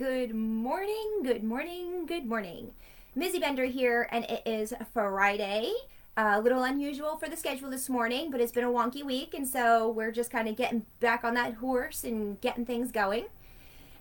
[0.00, 2.72] Good morning, good morning, good morning.
[3.14, 5.74] Mizzy Bender here, and it is Friday.
[6.16, 9.46] A little unusual for the schedule this morning, but it's been a wonky week, and
[9.46, 13.26] so we're just kind of getting back on that horse and getting things going.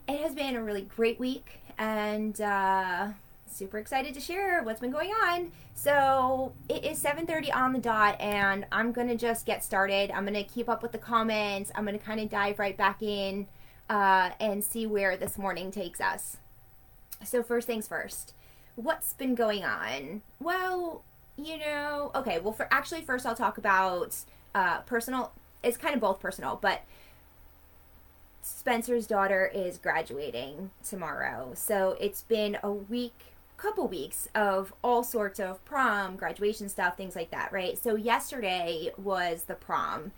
[0.08, 3.10] It has been a really great week, and uh,
[3.46, 5.52] super excited to share what's been going on.
[5.76, 10.12] So it is 7:30 on the dot, and I'm gonna just get started.
[10.12, 11.74] I'm gonna keep up with the comments.
[11.76, 13.48] I'm gonna kind of dive right back in
[13.90, 16.38] uh, and see where this morning takes us.
[17.24, 18.34] So first things first,
[18.76, 20.22] what's been going on?
[20.40, 21.04] Well,
[21.38, 22.40] you know, okay.
[22.40, 24.16] Well, for actually, first I'll talk about
[24.54, 25.32] uh, personal.
[25.64, 26.84] It's kind of both personal, but
[28.42, 31.52] Spencer's daughter is graduating tomorrow.
[31.56, 33.14] So it's been a week,
[33.58, 37.78] couple weeks of all sorts of prom, graduation stuff, things like that, right?
[37.78, 40.12] So yesterday was the prom.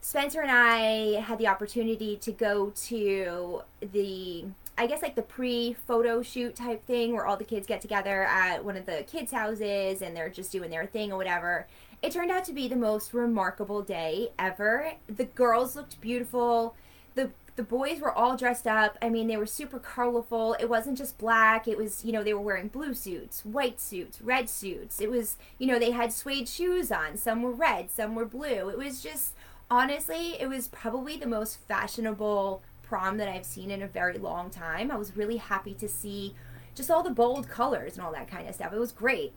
[0.00, 4.44] Spencer and I had the opportunity to go to the
[4.78, 8.24] I guess like the pre photo shoot type thing where all the kids get together
[8.24, 11.66] at one of the kids' houses and they're just doing their thing or whatever.
[12.02, 14.92] It turned out to be the most remarkable day ever.
[15.06, 16.74] The girls looked beautiful.
[17.14, 18.98] The the boys were all dressed up.
[19.00, 20.54] I mean, they were super colorful.
[20.60, 21.66] It wasn't just black.
[21.66, 25.00] It was, you know, they were wearing blue suits, white suits, red suits.
[25.00, 27.16] It was, you know, they had suede shoes on.
[27.16, 28.68] Some were red, some were blue.
[28.68, 29.32] It was just
[29.70, 34.50] honestly, it was probably the most fashionable prom that I've seen in a very long
[34.50, 34.90] time.
[34.90, 36.34] I was really happy to see
[36.74, 38.72] just all the bold colors and all that kind of stuff.
[38.72, 39.32] It was great.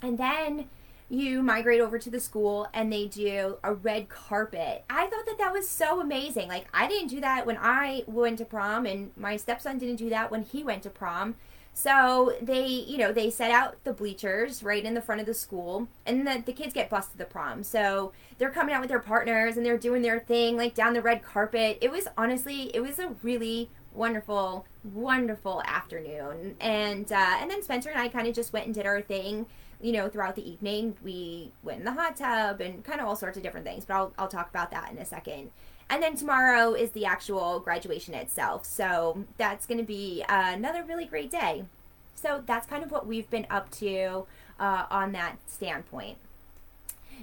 [0.00, 0.68] And then
[1.10, 4.84] you migrate over to the school and they do a red carpet.
[4.90, 6.48] I thought that that was so amazing.
[6.48, 10.10] Like, I didn't do that when I went to prom, and my stepson didn't do
[10.10, 11.36] that when he went to prom.
[11.78, 15.32] So they, you know, they set out the bleachers right in the front of the
[15.32, 17.62] school, and the, the kids get bused to the prom.
[17.62, 21.00] So they're coming out with their partners and they're doing their thing, like down the
[21.00, 21.78] red carpet.
[21.80, 26.56] It was honestly, it was a really wonderful, wonderful afternoon.
[26.60, 29.46] And uh, and then Spencer and I kind of just went and did our thing.
[29.80, 33.14] You know, throughout the evening, we went in the hot tub and kind of all
[33.14, 33.84] sorts of different things.
[33.84, 35.52] But I'll I'll talk about that in a second.
[35.90, 38.66] And then tomorrow is the actual graduation itself.
[38.66, 41.64] So that's going to be uh, another really great day.
[42.14, 44.26] So that's kind of what we've been up to
[44.58, 46.18] uh, on that standpoint.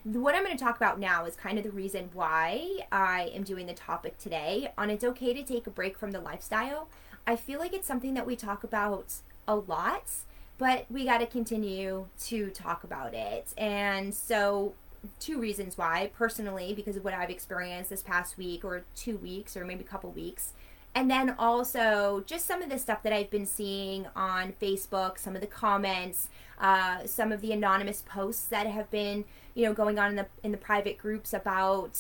[0.04, 3.44] What I'm going to talk about now is kind of the reason why I am
[3.44, 6.90] doing the topic today on it's okay to take a break from the lifestyle.
[7.28, 9.16] I feel like it's something that we talk about
[9.48, 10.10] a lot,
[10.58, 13.54] but we got to continue to talk about it.
[13.58, 14.74] And so
[15.20, 19.56] two reasons why personally because of what i've experienced this past week or two weeks
[19.56, 20.54] or maybe a couple weeks.
[20.98, 25.36] And then also just some of the stuff that i've been seeing on facebook some
[25.36, 26.30] of the comments
[26.60, 30.28] uh, some of the anonymous posts that have been you know going on in the
[30.44, 32.00] in the private groups about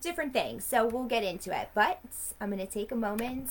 [0.00, 0.64] different things.
[0.64, 1.70] So we'll get into it.
[1.74, 2.00] But
[2.40, 3.50] i'm to take a moment.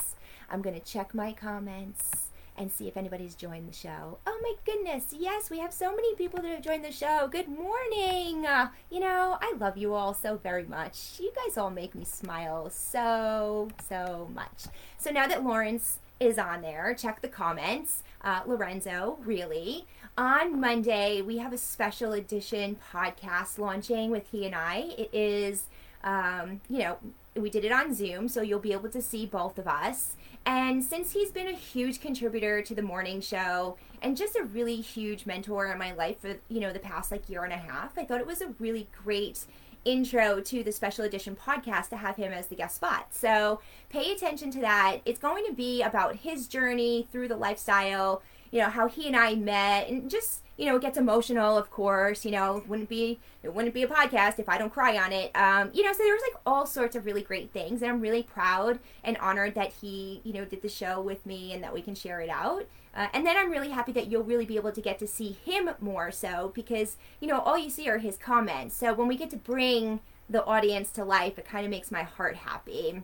[0.50, 2.25] I'm to check my comments
[2.58, 4.20] and see if anybody's joined the show.
[4.26, 7.28] Oh my goodness, yes, we have so many people that have joined the show.
[7.30, 8.46] Good morning.
[8.46, 11.20] Uh, you know, I love you all so very much.
[11.20, 14.66] You guys all make me smile so, so much.
[14.98, 18.04] So now that Lawrence is on there, check the comments.
[18.22, 19.86] Uh, Lorenzo, really.
[20.18, 24.94] On Monday, we have a special edition podcast launching with he and I.
[24.98, 25.66] It is,
[26.04, 26.98] um, you know,
[27.36, 30.16] we did it on Zoom, so you'll be able to see both of us.
[30.46, 34.78] And since he's been a huge contributor to the morning show and just a really
[34.78, 37.98] huge mentor in my life for, you know, the past like year and a half,
[37.98, 39.46] I thought it was a really great
[39.86, 43.08] intro to the special edition podcast to have him as the guest spot.
[43.12, 45.00] So pay attention to that.
[45.06, 48.22] It's going to be about his journey through the lifestyle,
[48.52, 51.70] you know, how he and I met and just you know, it gets emotional, of
[51.70, 52.26] course.
[52.26, 55.36] You know, wouldn't be it wouldn't be a podcast if I don't cry on it.
[55.36, 58.02] Um, you know, so there was like all sorts of really great things, and I'm
[58.02, 61.74] really proud and honored that he, you know, did the show with me and that
[61.74, 62.66] we can share it out.
[62.96, 65.38] Uh, and then I'm really happy that you'll really be able to get to see
[65.44, 68.76] him more so because you know all you see are his comments.
[68.76, 70.00] So when we get to bring
[70.30, 73.04] the audience to life, it kind of makes my heart happy.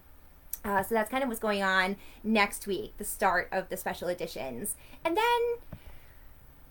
[0.64, 4.08] Uh, so that's kind of what's going on next week, the start of the special
[4.08, 5.42] editions, and then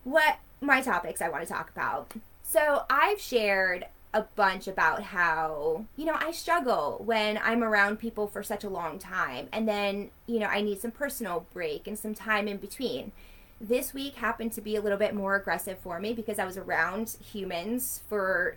[0.04, 2.12] what my topics I want to talk about.
[2.42, 8.26] So I've shared a bunch about how, you know, I struggle when I'm around people
[8.26, 9.48] for such a long time.
[9.52, 13.12] And then, you know, I need some personal break and some time in between.
[13.60, 16.56] This week happened to be a little bit more aggressive for me because I was
[16.56, 18.56] around humans for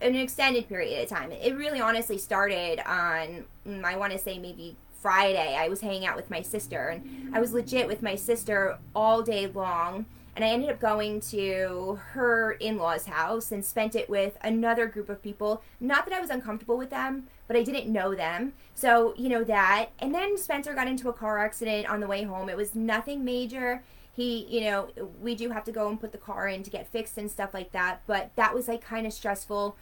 [0.00, 1.30] an extended period of time.
[1.30, 5.54] It really honestly started on, mm, I want to say maybe Friday.
[5.54, 9.22] I was hanging out with my sister and I was legit with my sister all
[9.22, 10.06] day long
[10.38, 14.86] and I ended up going to her in law's house and spent it with another
[14.86, 15.64] group of people.
[15.80, 18.52] Not that I was uncomfortable with them, but I didn't know them.
[18.72, 19.88] So, you know, that.
[19.98, 22.48] And then Spencer got into a car accident on the way home.
[22.48, 23.82] It was nothing major.
[24.12, 24.90] He, you know,
[25.20, 27.52] we do have to go and put the car in to get fixed and stuff
[27.52, 28.02] like that.
[28.06, 29.76] But that was like kind of stressful,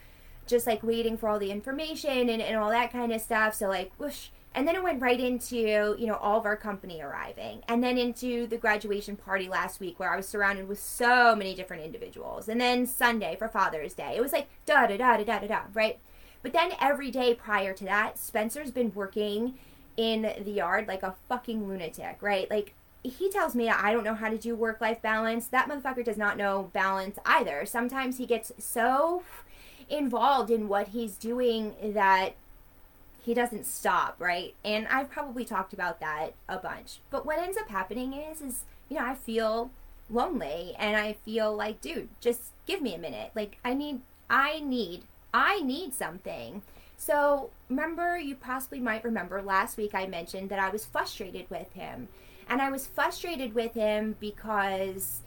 [0.47, 3.53] just like waiting for all the information and, and all that kind of stuff.
[3.53, 7.03] So, like, whoosh and then it went right into, you know, all of our company
[7.03, 7.63] arriving.
[7.69, 11.55] And then into the graduation party last week where I was surrounded with so many
[11.55, 12.49] different individuals.
[12.49, 14.15] And then Sunday for Father's Day.
[14.17, 15.99] It was like da da da da da da da, right?
[16.43, 19.59] But then every day prior to that, Spencer's been working
[19.99, 22.51] in the yard like a fucking lunatic, right?
[22.51, 22.73] Like
[23.03, 25.49] he tells me I don't know how to do work life balance.
[25.49, 27.67] That motherfucker does not know balance either.
[27.67, 29.23] Sometimes he gets so
[29.91, 32.37] involved in what he's doing that
[33.27, 34.55] he doesn't stop, right?
[34.65, 37.01] And I've probably talked about that a bunch.
[37.11, 39.73] But what ends up happening is is, you know, I feel
[40.09, 43.33] lonely and I feel like, dude, just give me a minute.
[43.35, 45.03] Like I need I need
[45.35, 46.63] I need something.
[46.97, 51.73] So, remember you possibly might remember last week I mentioned that I was frustrated with
[51.73, 52.07] him.
[52.49, 55.23] And I was frustrated with him because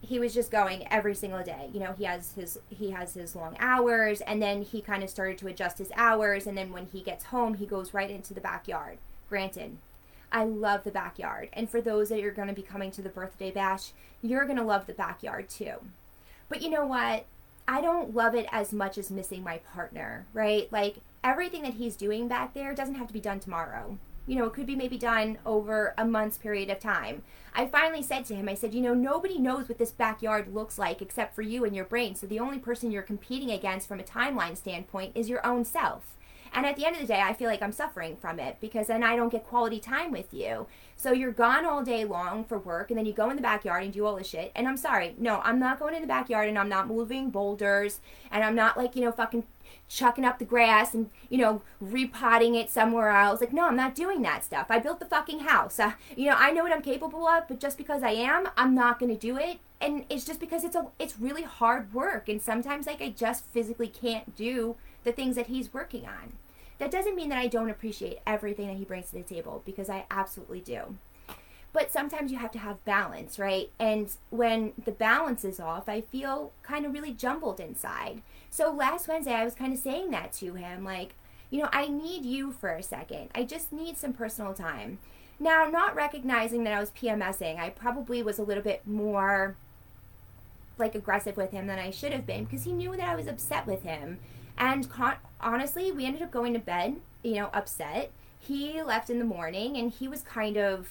[0.00, 1.70] he was just going every single day.
[1.72, 5.10] You know, he has his he has his long hours and then he kind of
[5.10, 8.34] started to adjust his hours and then when he gets home, he goes right into
[8.34, 8.98] the backyard.
[9.28, 9.76] Granted,
[10.30, 11.48] I love the backyard.
[11.52, 13.92] And for those that are going to be coming to the birthday bash,
[14.22, 15.74] you're going to love the backyard too.
[16.48, 17.24] But you know what?
[17.66, 20.70] I don't love it as much as missing my partner, right?
[20.72, 23.98] Like everything that he's doing back there doesn't have to be done tomorrow
[24.28, 27.22] you know, it could be maybe done over a month's period of time.
[27.54, 30.78] I finally said to him, I said, you know, nobody knows what this backyard looks
[30.78, 32.14] like except for you and your brain.
[32.14, 36.14] So the only person you're competing against from a timeline standpoint is your own self.
[36.52, 38.86] And at the end of the day, I feel like I'm suffering from it because
[38.86, 40.66] then I don't get quality time with you.
[40.96, 43.84] So you're gone all day long for work and then you go in the backyard
[43.84, 44.52] and do all this shit.
[44.54, 48.00] And I'm sorry, no, I'm not going in the backyard and I'm not moving boulders
[48.30, 49.44] and I'm not like, you know, fucking
[49.88, 53.40] chucking up the grass and you know repotting it somewhere else.
[53.40, 54.66] Like no i'm not doing that stuff.
[54.70, 55.78] I built the fucking house.
[55.80, 58.74] Uh, you know i know what i'm capable of but just because i am i'm
[58.74, 59.58] not going to do it.
[59.80, 62.28] And it's just because it's a it's really hard work.
[62.28, 66.34] And sometimes like i just physically can't do the things that he's working on.
[66.78, 69.88] That doesn't mean that i don't appreciate everything that he brings to the table because
[69.88, 70.96] i absolutely do.
[71.70, 73.70] But sometimes you have to have balance right?
[73.78, 79.08] And when the balance is off i feel kind of really jumbled inside so last
[79.08, 81.14] Wednesday, I was kind of saying that to him, like,
[81.50, 83.30] you know, I need you for a second.
[83.34, 84.98] I just need some personal time.
[85.40, 89.54] Now, not recognizing that I was PMSing, I probably was a little bit more
[90.78, 93.26] like aggressive with him than I should have been because he knew that I was
[93.26, 94.18] upset with him.
[94.56, 98.10] And con- honestly, we ended up going to bed, you know, upset.
[98.38, 100.90] He left in the morning and he was kind of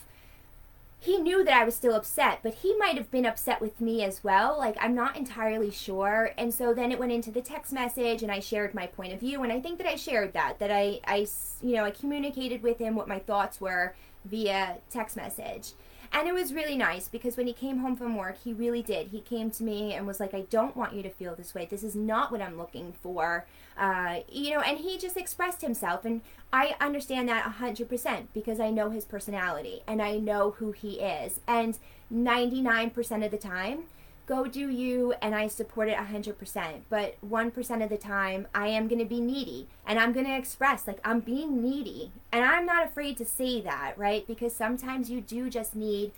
[0.99, 4.03] he knew that I was still upset, but he might have been upset with me
[4.03, 4.57] as well.
[4.57, 6.31] Like, I'm not entirely sure.
[6.37, 9.19] And so then it went into the text message, and I shared my point of
[9.19, 9.43] view.
[9.43, 11.27] And I think that I shared that, that I, I
[11.61, 15.73] you know, I communicated with him what my thoughts were via text message.
[16.11, 19.07] And it was really nice because when he came home from work, he really did.
[19.07, 21.67] He came to me and was like, I don't want you to feel this way.
[21.69, 23.45] This is not what I'm looking for.
[23.77, 26.05] Uh, you know, and he just expressed himself.
[26.05, 26.21] And
[26.51, 31.39] I understand that 100% because I know his personality and I know who he is.
[31.47, 31.77] And
[32.13, 33.83] 99% of the time,
[34.27, 36.81] go do you and I support it 100%.
[36.89, 40.37] But 1% of the time, I am going to be needy and I'm going to
[40.37, 42.11] express like I'm being needy.
[42.31, 44.27] And I'm not afraid to say that, right?
[44.27, 46.11] Because sometimes you do just need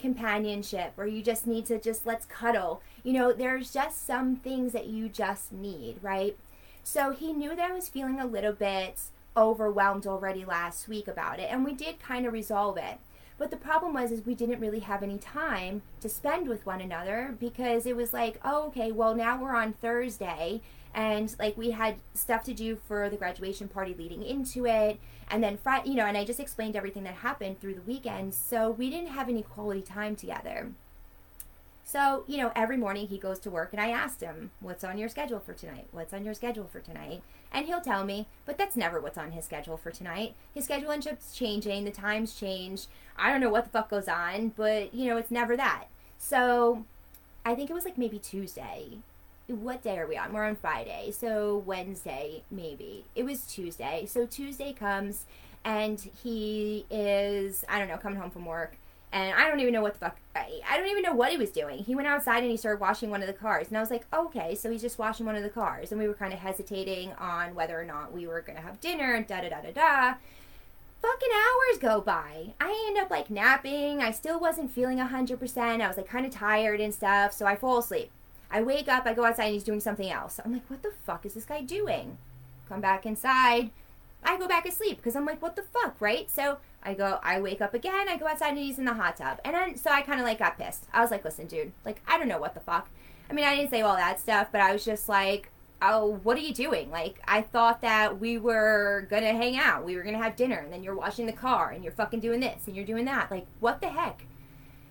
[0.00, 2.82] companionship or you just need to just let's cuddle.
[3.04, 6.36] You know, there's just some things that you just need, right?
[6.82, 9.00] So he knew that I was feeling a little bit
[9.36, 12.98] overwhelmed already last week about it and we did kind of resolve it.
[13.40, 16.82] But the problem was is we didn't really have any time to spend with one
[16.82, 20.60] another because it was like, oh, okay, well now we're on Thursday
[20.94, 25.42] and like we had stuff to do for the graduation party leading into it and
[25.42, 28.34] then Friday, you know, and I just explained everything that happened through the weekend.
[28.34, 30.72] So we didn't have any quality time together.
[31.90, 34.96] So, you know, every morning he goes to work and I asked him, What's on
[34.96, 35.88] your schedule for tonight?
[35.90, 37.20] What's on your schedule for tonight?
[37.50, 40.34] And he'll tell me, but that's never what's on his schedule for tonight.
[40.54, 42.86] His schedule ends up changing, the times change.
[43.16, 45.86] I don't know what the fuck goes on, but, you know, it's never that.
[46.16, 46.84] So
[47.44, 48.98] I think it was like maybe Tuesday.
[49.48, 50.32] what day are we on?
[50.32, 51.10] We're on Friday.
[51.10, 53.04] So Wednesday, maybe.
[53.16, 54.06] It was Tuesday.
[54.06, 55.24] So Tuesday comes
[55.64, 58.76] and he is, I don't know, coming home from work.
[59.12, 61.36] And I don't even know what the fuck, I, I don't even know what he
[61.36, 61.78] was doing.
[61.78, 63.66] He went outside and he started washing one of the cars.
[63.68, 65.90] And I was like, okay, so he's just washing one of the cars.
[65.90, 69.14] And we were kind of hesitating on whether or not we were to have dinner
[69.14, 70.14] and da da da da da
[71.00, 72.54] fucking hours go by.
[72.60, 74.02] I end up like napping.
[74.02, 75.80] I still wasn't feeling 100%.
[75.80, 77.32] I was like kind of tired and stuff.
[77.32, 78.10] So I fall asleep.
[78.50, 80.40] I wake up, I go outside, and he's doing something else.
[80.44, 82.18] I'm like, what the fuck is this guy doing?
[82.68, 83.70] Come back inside.
[84.24, 86.28] I go back asleep because I'm like, what the fuck, right?
[86.30, 89.16] So I go, I wake up again, I go outside, and he's in the hot
[89.16, 89.38] tub.
[89.44, 90.86] And then, so I kind of like got pissed.
[90.92, 92.88] I was like, listen, dude, like, I don't know what the fuck.
[93.28, 95.50] I mean, I didn't say all that stuff, but I was just like,
[95.82, 96.90] oh, what are you doing?
[96.90, 100.72] Like, I thought that we were gonna hang out, we were gonna have dinner, and
[100.72, 103.30] then you're washing the car, and you're fucking doing this, and you're doing that.
[103.30, 104.24] Like, what the heck?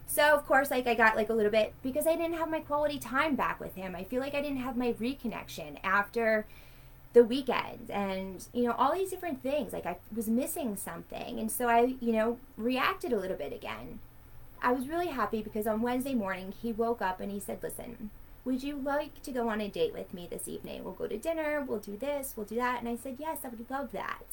[0.10, 2.62] So of course, like I got like a little bit because I didn't have my
[2.62, 3.96] quality time back with him.
[3.96, 6.48] I feel like I didn't have my reconnection after
[7.14, 11.40] the weekend and you know all these different things like i was missing something.
[11.40, 14.00] And so i you know reacted a little bit again.
[14.62, 18.12] I was really happy because on wednesday morning he woke up and he said listen
[18.46, 20.84] would you like to go on a date with me this evening?
[20.84, 22.80] We'll go to dinner we'll do this we'll do that.
[22.80, 24.24] And i said yes i would love that.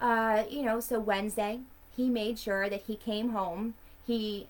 [0.00, 1.60] Uh, you know so wednesday
[1.96, 3.74] he made sure that he came home.
[4.06, 4.48] He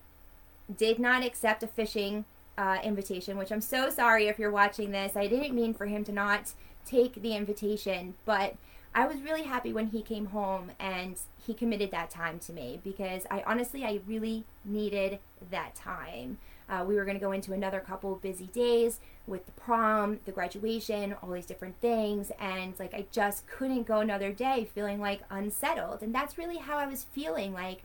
[0.75, 2.25] did not accept a fishing
[2.59, 5.17] uh, invitation, which I'm so sorry if you're watching this.
[5.17, 6.53] I didn't mean for him to not
[6.85, 8.57] take the invitation, but
[8.95, 12.79] I was really happy when he came home and he committed that time to me
[12.85, 15.19] because I honestly, I really needed
[15.51, 16.39] that time.
[16.69, 20.33] Uh, we were going to go into another couple busy days with the prom, the
[20.33, 22.31] graduation, all these different things.
[22.39, 26.03] And like, I just couldn't go another day feeling like unsettled.
[26.03, 27.83] And that's really how I was feeling like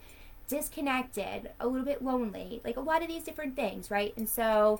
[0.47, 4.13] disconnected, a little bit lonely, like a lot of these different things, right?
[4.15, 4.79] And so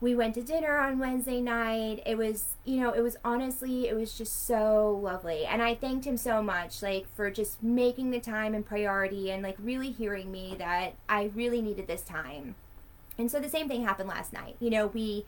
[0.00, 2.02] we went to dinner on Wednesday night.
[2.04, 5.46] It was, you know, it was honestly, it was just so lovely.
[5.46, 9.42] And I thanked him so much, like, for just making the time and priority and,
[9.42, 12.56] like, really hearing me that I really needed this time.
[13.16, 14.56] And so the same thing happened last night.
[14.60, 15.24] You know, we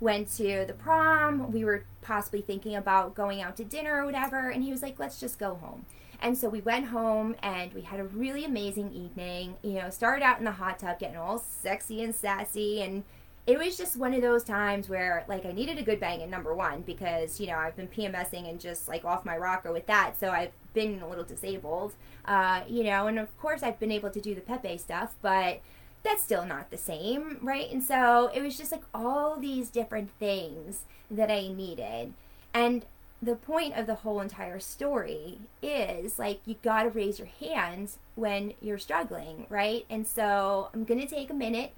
[0.00, 1.50] went to the prom.
[1.50, 4.50] We were possibly thinking about going out to dinner or whatever.
[4.50, 5.84] And he was like, let's just go home.
[6.22, 9.56] And so we went home and we had a really amazing evening.
[9.62, 13.04] You know, started out in the hot tub getting all sexy and sassy and
[13.46, 16.30] it was just one of those times where like I needed a good bang in
[16.30, 19.86] number one because you know I've been PMSing and just like off my rocker with
[19.86, 23.90] that, so I've been a little disabled, uh, you know, and of course I've been
[23.90, 25.60] able to do the Pepe stuff, but
[26.04, 27.70] that's still not the same, right?
[27.70, 32.12] And so it was just like all these different things that I needed,
[32.54, 32.84] and
[33.22, 37.98] the point of the whole entire story is like you got to raise your hands
[38.16, 39.86] when you're struggling, right?
[39.88, 41.72] And so I'm going to take a minute.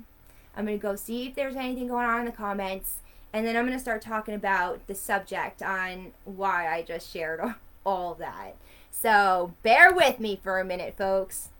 [0.56, 2.98] I'm going to go see if there's anything going on in the comments.
[3.34, 7.40] And then I'm going to start talking about the subject on why I just shared
[7.84, 8.54] all that.
[8.90, 11.50] So bear with me for a minute, folks.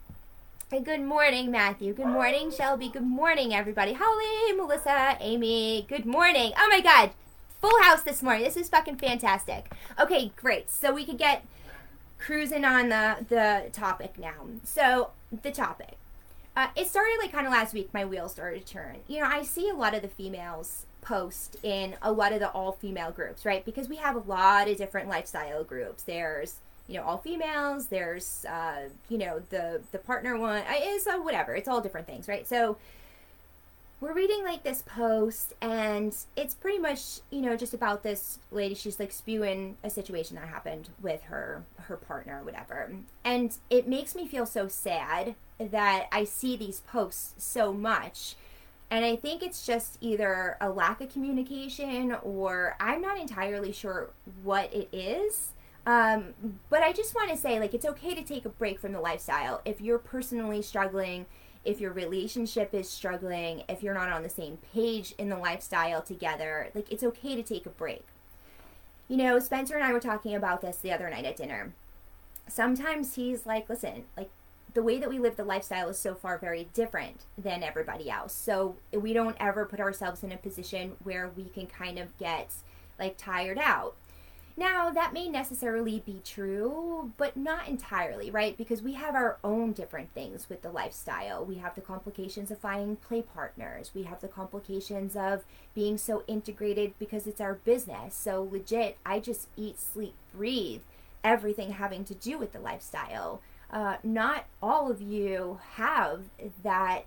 [0.70, 1.92] Hey, good morning, Matthew.
[1.92, 2.88] Good morning, Shelby.
[2.88, 3.92] Good morning, everybody.
[3.92, 5.84] Holly, Melissa, Amy.
[5.86, 6.52] Good morning.
[6.56, 7.10] Oh my God
[7.64, 8.44] full house this morning.
[8.44, 9.72] This is fucking fantastic.
[9.98, 10.70] Okay, great.
[10.70, 11.46] So we could get
[12.18, 14.48] cruising on the the topic now.
[14.64, 15.10] So
[15.42, 15.96] the topic.
[16.54, 17.88] Uh, it started like kind of last week.
[17.94, 18.96] My wheels started to turn.
[19.08, 22.50] You know, I see a lot of the females post in a lot of the
[22.50, 23.64] all female groups, right?
[23.64, 26.02] Because we have a lot of different lifestyle groups.
[26.02, 26.56] There's
[26.86, 27.86] you know all females.
[27.86, 30.62] There's uh, you know the the partner one.
[30.82, 31.54] Is uh, whatever.
[31.56, 32.46] It's all different things, right?
[32.46, 32.76] So
[34.00, 38.74] we're reading like this post and it's pretty much you know just about this lady
[38.74, 42.90] she's like spewing a situation that happened with her her partner or whatever.
[43.24, 48.34] And it makes me feel so sad that i see these posts so much.
[48.90, 54.10] And i think it's just either a lack of communication or i'm not entirely sure
[54.42, 55.52] what it is.
[55.86, 56.34] Um,
[56.70, 59.00] but i just want to say like it's okay to take a break from the
[59.00, 59.62] lifestyle.
[59.64, 61.26] If you're personally struggling
[61.64, 66.02] if your relationship is struggling, if you're not on the same page in the lifestyle
[66.02, 68.04] together, like it's okay to take a break.
[69.08, 71.72] You know, Spencer and I were talking about this the other night at dinner.
[72.48, 74.30] Sometimes he's like, listen, like
[74.74, 78.34] the way that we live the lifestyle is so far very different than everybody else.
[78.34, 82.52] So we don't ever put ourselves in a position where we can kind of get
[82.98, 83.94] like tired out.
[84.56, 88.56] Now, that may necessarily be true, but not entirely, right?
[88.56, 91.44] Because we have our own different things with the lifestyle.
[91.44, 93.90] We have the complications of finding play partners.
[93.94, 95.44] We have the complications of
[95.74, 98.14] being so integrated because it's our business.
[98.14, 100.82] So, legit, I just eat, sleep, breathe
[101.24, 103.40] everything having to do with the lifestyle.
[103.72, 106.24] Uh, not all of you have
[106.62, 107.06] that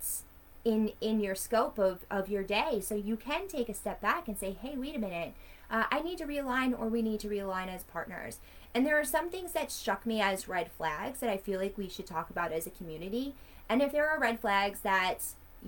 [0.65, 4.27] in in your scope of of your day so you can take a step back
[4.27, 5.33] and say hey wait a minute
[5.71, 8.39] uh, i need to realign or we need to realign as partners
[8.74, 11.77] and there are some things that struck me as red flags that i feel like
[11.77, 13.33] we should talk about as a community
[13.69, 15.17] and if there are red flags that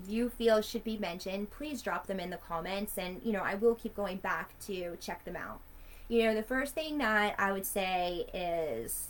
[0.08, 3.56] you feel should be mentioned please drop them in the comments and you know i
[3.56, 5.60] will keep going back to check them out
[6.08, 9.10] you know the first thing that i would say is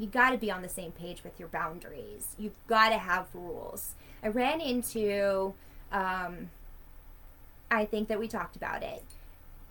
[0.00, 2.34] you got to be on the same page with your boundaries.
[2.38, 3.92] You've got to have rules.
[4.22, 5.54] I ran into,
[5.92, 6.50] um,
[7.70, 9.04] I think that we talked about it.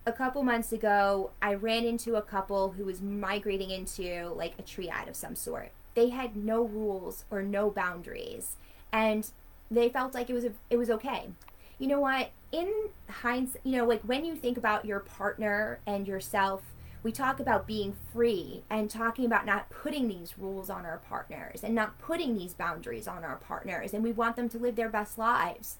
[0.09, 4.63] A couple months ago, I ran into a couple who was migrating into like a
[4.63, 5.69] triad of some sort.
[5.93, 8.55] They had no rules or no boundaries,
[8.91, 9.29] and
[9.69, 11.27] they felt like it was a, it was okay.
[11.77, 12.31] You know what?
[12.51, 12.73] In
[13.07, 16.63] hindsight, you know, like when you think about your partner and yourself
[17.01, 21.63] we talk about being free and talking about not putting these rules on our partners
[21.63, 24.89] and not putting these boundaries on our partners and we want them to live their
[24.89, 25.77] best lives.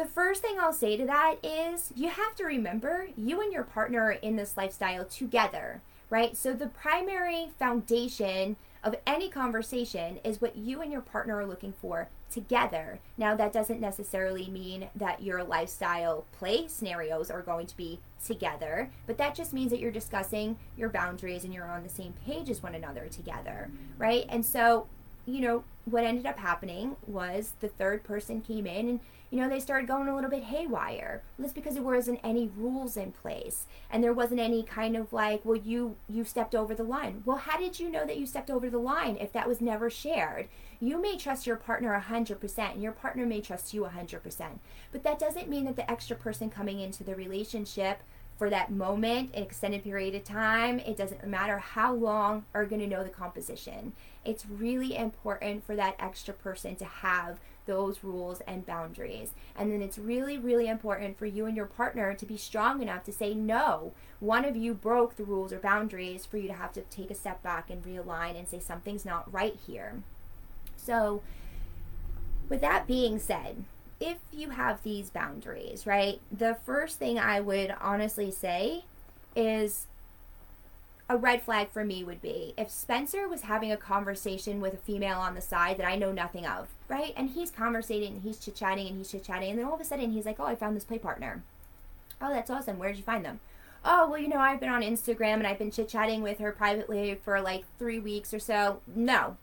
[0.00, 3.64] The first thing I'll say to that is you have to remember you and your
[3.64, 6.34] partner are in this lifestyle together, right?
[6.34, 11.74] So the primary foundation of any conversation is what you and your partner are looking
[11.82, 12.98] for together.
[13.18, 18.88] Now, that doesn't necessarily mean that your lifestyle play scenarios are going to be together,
[19.06, 22.48] but that just means that you're discussing your boundaries and you're on the same page
[22.48, 24.24] as one another together, right?
[24.30, 24.86] And so,
[25.26, 29.00] you know, what ended up happening was the third person came in and
[29.30, 31.22] you know, they started going a little bit haywire.
[31.38, 35.44] That's because there wasn't any rules in place, and there wasn't any kind of like,
[35.44, 37.22] well, you you stepped over the line.
[37.24, 39.88] Well, how did you know that you stepped over the line if that was never
[39.88, 40.48] shared?
[40.80, 44.58] You may trust your partner 100%, and your partner may trust you 100%,
[44.90, 48.02] but that doesn't mean that the extra person coming into the relationship
[48.36, 52.80] for that moment, an extended period of time, it doesn't matter how long, are going
[52.80, 53.92] to know the composition.
[54.24, 59.30] It's really important for that extra person to have those rules and boundaries.
[59.56, 63.04] And then it's really, really important for you and your partner to be strong enough
[63.04, 66.72] to say, no, one of you broke the rules or boundaries for you to have
[66.72, 70.02] to take a step back and realign and say, something's not right here.
[70.76, 71.22] So,
[72.48, 73.64] with that being said,
[74.00, 78.84] if you have these boundaries, right, the first thing I would honestly say
[79.36, 79.86] is
[81.10, 84.76] a red flag for me would be if Spencer was having a conversation with a
[84.76, 87.12] female on the side that I know nothing of, right?
[87.16, 89.80] And he's conversating and he's chit chatting and he's chit chatting, and then all of
[89.80, 91.42] a sudden he's like, Oh, I found this play partner.
[92.22, 92.78] Oh, that's awesome.
[92.78, 93.40] Where did you find them?
[93.84, 96.52] Oh, well, you know, I've been on Instagram and I've been chit chatting with her
[96.52, 98.80] privately for like three weeks or so.
[98.86, 99.36] No.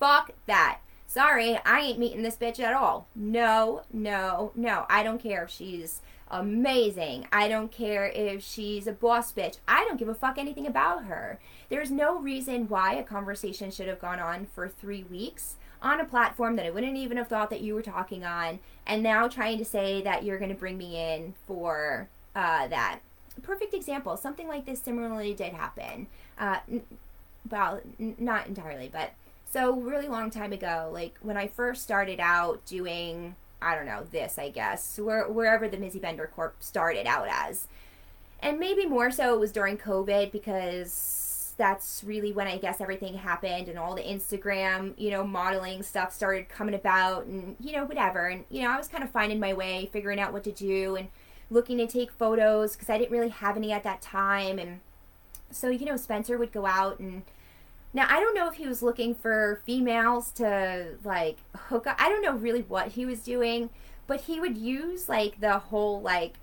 [0.00, 0.78] Fuck that.
[1.14, 3.06] Sorry, I ain't meeting this bitch at all.
[3.14, 4.84] No, no, no.
[4.90, 7.28] I don't care if she's amazing.
[7.30, 9.58] I don't care if she's a boss bitch.
[9.68, 11.38] I don't give a fuck anything about her.
[11.68, 16.04] There's no reason why a conversation should have gone on for three weeks on a
[16.04, 19.58] platform that I wouldn't even have thought that you were talking on, and now trying
[19.58, 22.98] to say that you're going to bring me in for uh, that.
[23.40, 24.16] Perfect example.
[24.16, 26.08] Something like this similarly did happen.
[26.36, 26.82] Uh, n-
[27.48, 29.12] well, n- not entirely, but
[29.54, 34.02] so, really long time ago, like when I first started out doing, I don't know,
[34.10, 37.68] this, I guess, where, wherever the Mizzy Bender Corp started out as.
[38.40, 43.14] And maybe more so it was during COVID because that's really when I guess everything
[43.14, 47.84] happened and all the Instagram, you know, modeling stuff started coming about and, you know,
[47.84, 48.26] whatever.
[48.26, 50.96] And, you know, I was kind of finding my way, figuring out what to do
[50.96, 51.06] and
[51.48, 54.58] looking to take photos because I didn't really have any at that time.
[54.58, 54.80] And
[55.52, 57.22] so, you know, Spencer would go out and,
[57.94, 61.96] now I don't know if he was looking for females to like hook up.
[61.98, 63.70] I don't know really what he was doing,
[64.06, 66.34] but he would use like the whole like,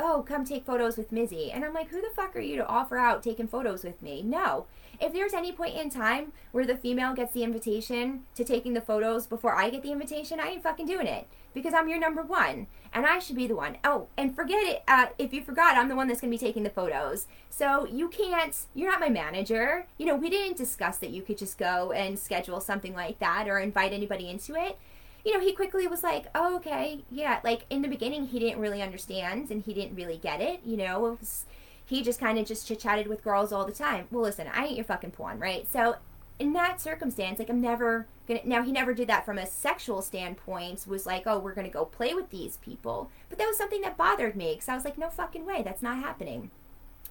[0.00, 1.54] oh, come take photos with Mizzy.
[1.54, 4.22] And I'm like, who the fuck are you to offer out taking photos with me?
[4.22, 4.66] No.
[5.00, 8.80] If there's any point in time where the female gets the invitation to taking the
[8.80, 12.22] photos before I get the invitation, I ain't fucking doing it because I'm your number
[12.22, 13.78] one and I should be the one.
[13.82, 14.84] Oh, and forget it.
[14.86, 17.26] Uh, if you forgot, I'm the one that's going to be taking the photos.
[17.50, 19.86] So you can't, you're not my manager.
[19.98, 23.48] You know, we didn't discuss that you could just go and schedule something like that
[23.48, 24.78] or invite anybody into it.
[25.24, 27.40] You know, he quickly was like, oh, okay, yeah.
[27.42, 30.60] Like in the beginning, he didn't really understand and he didn't really get it.
[30.64, 31.46] You know, it was,
[31.84, 34.06] he just kind of just chit chatted with girls all the time.
[34.10, 35.66] Well, listen, I ain't your fucking pawn, right?
[35.72, 35.96] So
[36.38, 38.40] in that circumstance, like I'm never gonna.
[38.44, 40.86] Now he never did that from a sexual standpoint.
[40.86, 43.10] Was like, oh, we're gonna go play with these people.
[43.28, 45.82] But that was something that bothered me because I was like, no fucking way, that's
[45.82, 46.50] not happening.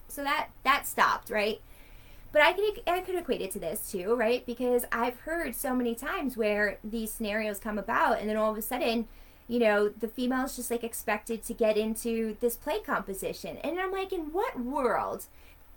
[0.07, 1.59] So that that stopped, right?
[2.31, 4.45] But I could I could equate it to this too, right?
[4.45, 8.57] Because I've heard so many times where these scenarios come about, and then all of
[8.57, 9.07] a sudden,
[9.47, 13.79] you know, the female is just like expected to get into this play composition, and
[13.79, 15.25] I'm like, in what world?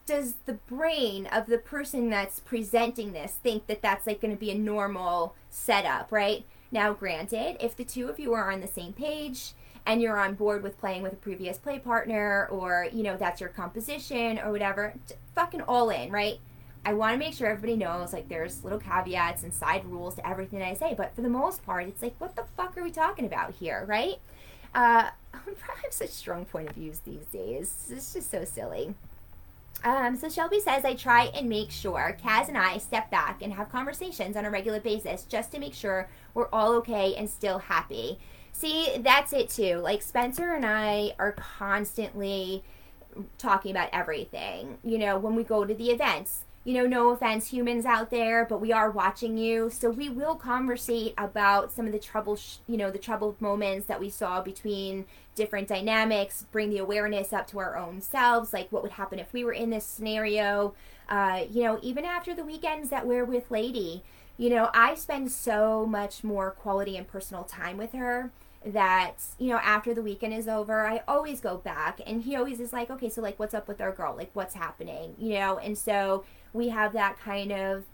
[0.09, 4.41] Does the brain of the person that's presenting this think that that's like going to
[4.41, 6.45] be a normal setup, right?
[6.73, 9.53] Now, granted, if the two of you are on the same page
[9.87, 13.41] and you're on board with playing with a previous play partner or, you know, that's
[13.41, 14.95] your composition or whatever,
[15.35, 16.39] fucking all in, right?
[16.85, 20.27] I want to make sure everybody knows like there's little caveats and side rules to
[20.27, 22.91] everything I say, but for the most part, it's like, what the fuck are we
[22.91, 24.17] talking about here, right?
[24.75, 27.91] Uh, I have such strong point of views these days.
[27.91, 28.95] It's just so silly.
[29.85, 33.53] Um, so Shelby says I try and make sure Kaz and I step back and
[33.53, 37.59] have conversations on a regular basis just to make sure we're all okay and still
[37.59, 38.19] happy.
[38.53, 39.77] See, that's it too.
[39.77, 42.65] Like Spencer and I are constantly
[43.39, 44.79] talking about everything.
[44.83, 48.45] You know, when we go to the events, you know, no offense, humans out there,
[48.45, 49.71] but we are watching you.
[49.71, 53.87] So we will conversate about some of the trouble, sh- you know, the troubled moments
[53.87, 58.71] that we saw between different dynamics, bring the awareness up to our own selves, like
[58.71, 60.75] what would happen if we were in this scenario.
[61.09, 64.03] Uh, you know, even after the weekends that we're with Lady,
[64.37, 68.31] you know, I spend so much more quality and personal time with her
[68.65, 72.59] that you know after the weekend is over i always go back and he always
[72.59, 75.59] is like okay so like what's up with our girl like what's happening you know
[75.59, 77.85] and so we have that kind of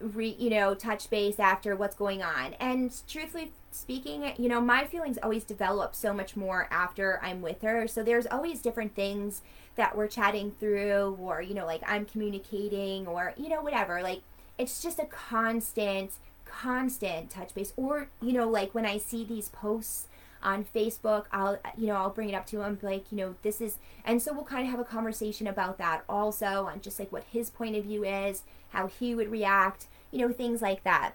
[0.00, 2.54] re, you know touch base after what's going on.
[2.54, 7.62] And truthfully speaking you know my feelings always develop so much more after i'm with
[7.62, 7.88] her.
[7.88, 9.42] So there's always different things
[9.76, 14.02] that we're chatting through or you know like i'm communicating or you know whatever.
[14.02, 14.22] Like
[14.58, 16.12] it's just a constant
[16.44, 17.72] constant touch base.
[17.76, 20.08] Or you know like when i see these posts
[20.44, 23.60] on Facebook, I'll you know I'll bring it up to him like you know this
[23.60, 27.10] is and so we'll kind of have a conversation about that also on just like
[27.10, 31.14] what his point of view is, how he would react, you know things like that.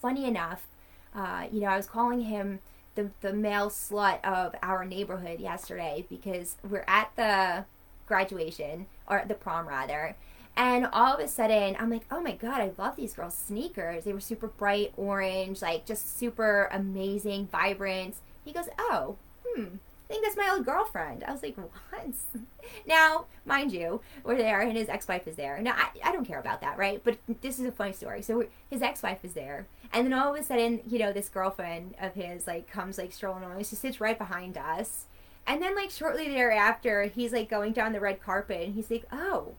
[0.00, 0.66] Funny enough,
[1.14, 2.60] uh, you know I was calling him
[2.94, 7.64] the the male slut of our neighborhood yesterday because we're at the
[8.06, 10.16] graduation or the prom rather
[10.56, 14.04] and all of a sudden, I'm like, oh my God, I love these girls' sneakers.
[14.04, 18.16] They were super bright orange, like just super amazing, vibrant.
[18.44, 19.76] He goes, oh, hmm,
[20.08, 21.24] I think that's my old girlfriend.
[21.24, 22.06] I was like, what?
[22.86, 25.60] now, mind you, we're there and his ex wife is there.
[25.60, 27.02] Now, I, I don't care about that, right?
[27.02, 28.22] But this is a funny story.
[28.22, 29.66] So his ex wife is there.
[29.92, 33.12] And then all of a sudden, you know, this girlfriend of his, like, comes, like,
[33.12, 33.64] strolling along.
[33.64, 35.06] She sits right behind us.
[35.46, 39.04] And then, like, shortly thereafter, he's, like, going down the red carpet and he's like,
[39.10, 39.54] oh,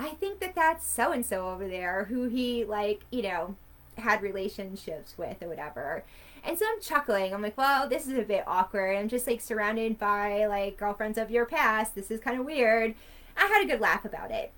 [0.00, 3.54] I think that that's so and so over there who he like, you know,
[3.98, 6.04] had relationships with or whatever.
[6.42, 7.34] And so I'm chuckling.
[7.34, 8.96] I'm like, well, this is a bit awkward.
[8.96, 11.94] I'm just like surrounded by like girlfriends of your past.
[11.94, 12.94] This is kind of weird.
[13.36, 14.52] I had a good laugh about it.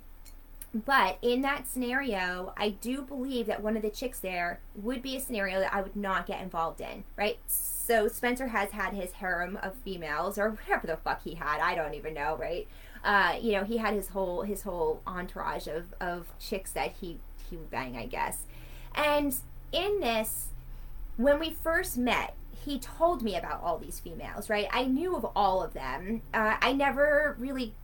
[0.72, 5.16] But in that scenario, I do believe that one of the chicks there would be
[5.16, 7.38] a scenario that I would not get involved in, right?
[7.46, 11.60] So Spencer has had his harem of females or whatever the fuck he had.
[11.60, 12.68] I don't even know, right?
[13.04, 17.18] Uh, you know, he had his whole his whole entourage of of chicks that he
[17.50, 18.44] he would bang, I guess.
[18.94, 19.34] And
[19.72, 20.48] in this,
[21.16, 22.34] when we first met,
[22.64, 24.68] he told me about all these females, right?
[24.72, 26.22] I knew of all of them.
[26.32, 27.74] Uh, I never really,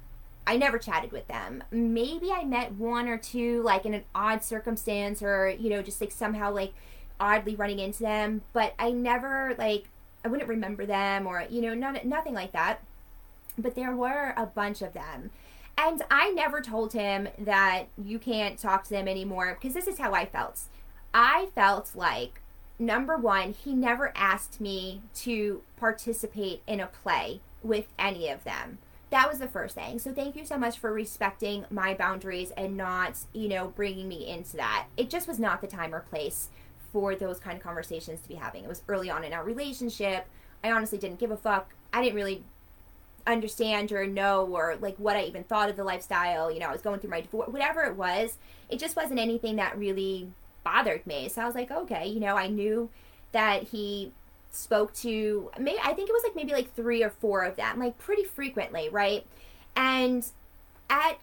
[0.46, 1.64] I never chatted with them.
[1.70, 6.00] Maybe I met one or two, like in an odd circumstance, or you know, just
[6.00, 6.74] like somehow like
[7.18, 8.42] oddly running into them.
[8.52, 9.88] But I never like,
[10.24, 12.81] I wouldn't remember them, or you know, not nothing like that
[13.59, 15.31] but there were a bunch of them.
[15.77, 19.99] And I never told him that you can't talk to them anymore because this is
[19.99, 20.62] how I felt.
[21.14, 22.40] I felt like,
[22.79, 28.79] number one, he never asked me to participate in a play with any of them.
[29.11, 29.99] That was the first thing.
[29.99, 34.29] So thank you so much for respecting my boundaries and not, you know, bringing me
[34.29, 34.87] into that.
[34.97, 36.49] It just was not the time or place
[36.92, 38.64] for those kind of conversations to be having.
[38.64, 40.27] It was early on in our relationship.
[40.62, 41.73] I honestly didn't give a fuck.
[41.92, 42.44] I didn't really
[43.32, 46.50] understand or know or like what I even thought of the lifestyle.
[46.50, 48.36] You know, I was going through my divorce, whatever it was.
[48.68, 50.28] It just wasn't anything that really
[50.64, 51.28] bothered me.
[51.28, 52.90] So I was like, okay, you know, I knew
[53.32, 54.12] that he
[54.50, 57.78] spoke to maybe I think it was like maybe like three or four of them,
[57.78, 59.26] like pretty frequently, right?
[59.76, 60.26] And
[60.90, 61.18] at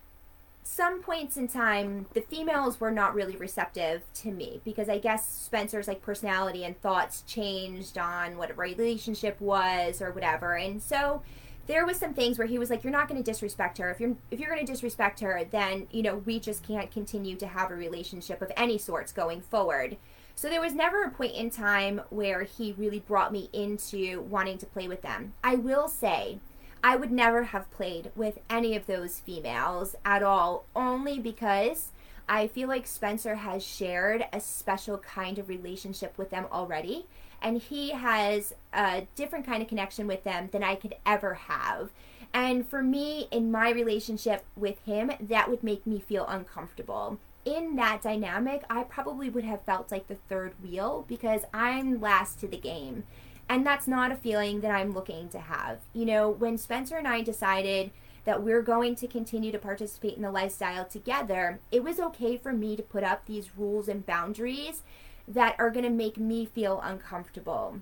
[0.64, 5.28] some points in time, the females were not really receptive to me because I guess
[5.28, 10.56] Spencer's like personality and thoughts changed on what a relationship was or whatever.
[10.56, 11.22] And so
[11.68, 13.90] there was some things where he was like you're not going to disrespect her.
[13.90, 17.36] If you're if you're going to disrespect her then you know we just can't continue
[17.38, 19.98] to have a relationship of any sorts going forward.
[20.36, 24.58] So there was never a point in time where he really brought me into wanting
[24.60, 25.34] to play with them.
[25.44, 26.40] I will say
[26.86, 31.92] i would never have played with any of those females at all only because
[32.30, 37.08] i feel like spencer has shared a special kind of relationship with them already
[37.46, 41.92] and he has a different kind of connection with them than I could ever have.
[42.34, 47.20] And for me, in my relationship with him, that would make me feel uncomfortable.
[47.46, 52.40] in that dynamic, I probably would have felt like the third wheel because I'm last
[52.40, 53.04] to the game.
[53.48, 55.78] And that's not a feeling that I'm looking to have.
[55.94, 57.92] You know, when Spencer and I decided
[58.24, 62.52] that we're going to continue to participate in the lifestyle together, it was okay for
[62.52, 64.82] me to put up these rules and boundaries
[65.28, 67.80] that are going to make me feel uncomfortable.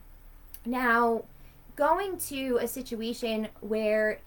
[0.66, 1.24] Now,
[1.76, 4.20] going to a situation where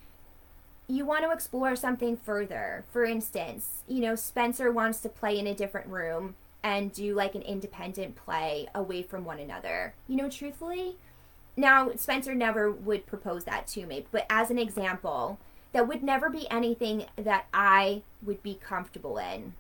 [0.89, 2.85] you want to explore something further.
[2.93, 7.35] For instance, you know, Spencer wants to play in a different room and do like
[7.35, 9.95] an independent play away from one another.
[10.09, 10.97] You know, truthfully,
[11.57, 15.39] now Spencer never would propose that to me, but as an example,
[15.73, 19.55] that would never be anything that I would be comfortable in.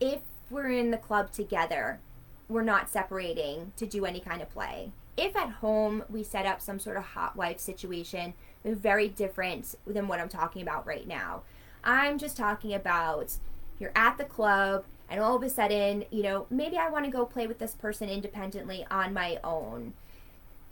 [0.00, 0.20] If
[0.50, 2.00] we're in the club together,
[2.48, 4.92] we're not separating to do any kind of play.
[5.16, 10.08] If at home we set up some sort of hot wife situation, very different than
[10.08, 11.42] what I'm talking about right now.
[11.84, 13.36] I'm just talking about
[13.78, 17.10] you're at the club and all of a sudden, you know, maybe I want to
[17.10, 19.94] go play with this person independently on my own.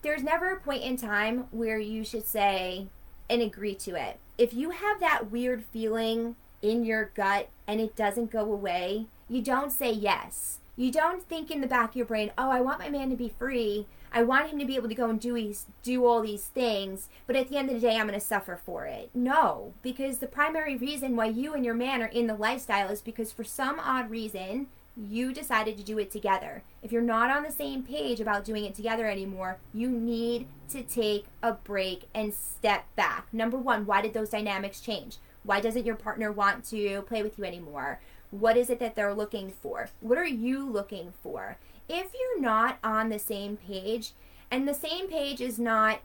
[0.02, 2.88] There's never a point in time where you should say
[3.30, 4.18] and agree to it.
[4.36, 9.40] If you have that weird feeling in your gut and it doesn't go away, you
[9.40, 10.58] don't say yes.
[10.76, 13.16] You don't think in the back of your brain, oh, I want my man to
[13.16, 13.86] be free.
[14.12, 17.08] I want him to be able to go and do these, do all these things,
[17.26, 19.10] but at the end of the day, I'm going to suffer for it.
[19.14, 23.02] No, because the primary reason why you and your man are in the lifestyle is
[23.02, 26.62] because for some odd reason, you decided to do it together.
[26.82, 30.82] If you're not on the same page about doing it together anymore, you need to
[30.82, 33.26] take a break and step back.
[33.32, 35.18] Number one, why did those dynamics change?
[35.42, 38.00] Why doesn't your partner want to play with you anymore?
[38.38, 39.90] What is it that they're looking for?
[40.00, 41.56] What are you looking for?
[41.88, 44.10] If you're not on the same page,
[44.50, 46.00] and the same page is not,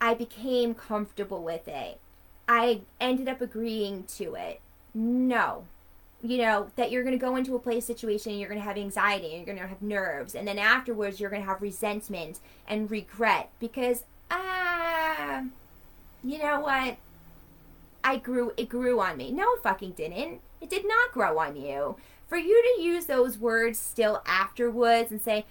[0.00, 2.00] I became comfortable with it,
[2.48, 4.62] I ended up agreeing to it.
[4.94, 5.66] No.
[6.22, 8.66] You know, that you're going to go into a play situation and you're going to
[8.66, 10.34] have anxiety and you're going to have nerves.
[10.34, 15.44] And then afterwards, you're going to have resentment and regret because, ah,
[16.24, 16.96] you know what?
[18.02, 19.30] I grew, it grew on me.
[19.30, 20.40] No, it fucking didn't.
[20.60, 21.96] It did not grow on you.
[22.26, 25.46] For you to use those words still afterwards and say,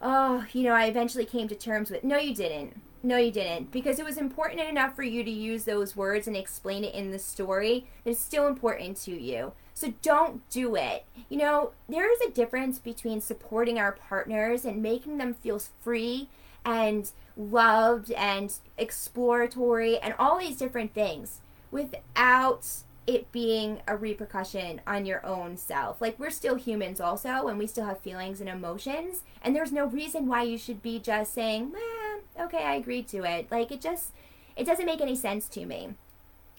[0.00, 2.04] oh, you know, I eventually came to terms with.
[2.04, 2.80] No, you didn't.
[3.02, 3.70] No, you didn't.
[3.72, 7.10] Because it was important enough for you to use those words and explain it in
[7.10, 7.86] the story.
[8.04, 9.52] It's still important to you.
[9.74, 11.04] So don't do it.
[11.28, 16.28] You know, there is a difference between supporting our partners and making them feel free
[16.64, 22.68] and loved and exploratory and all these different things without
[23.06, 26.00] it being a repercussion on your own self.
[26.00, 29.86] Like we're still humans also and we still have feelings and emotions and there's no
[29.86, 33.80] reason why you should be just saying, "Man, okay, I agreed to it." Like it
[33.80, 34.12] just
[34.56, 35.94] it doesn't make any sense to me.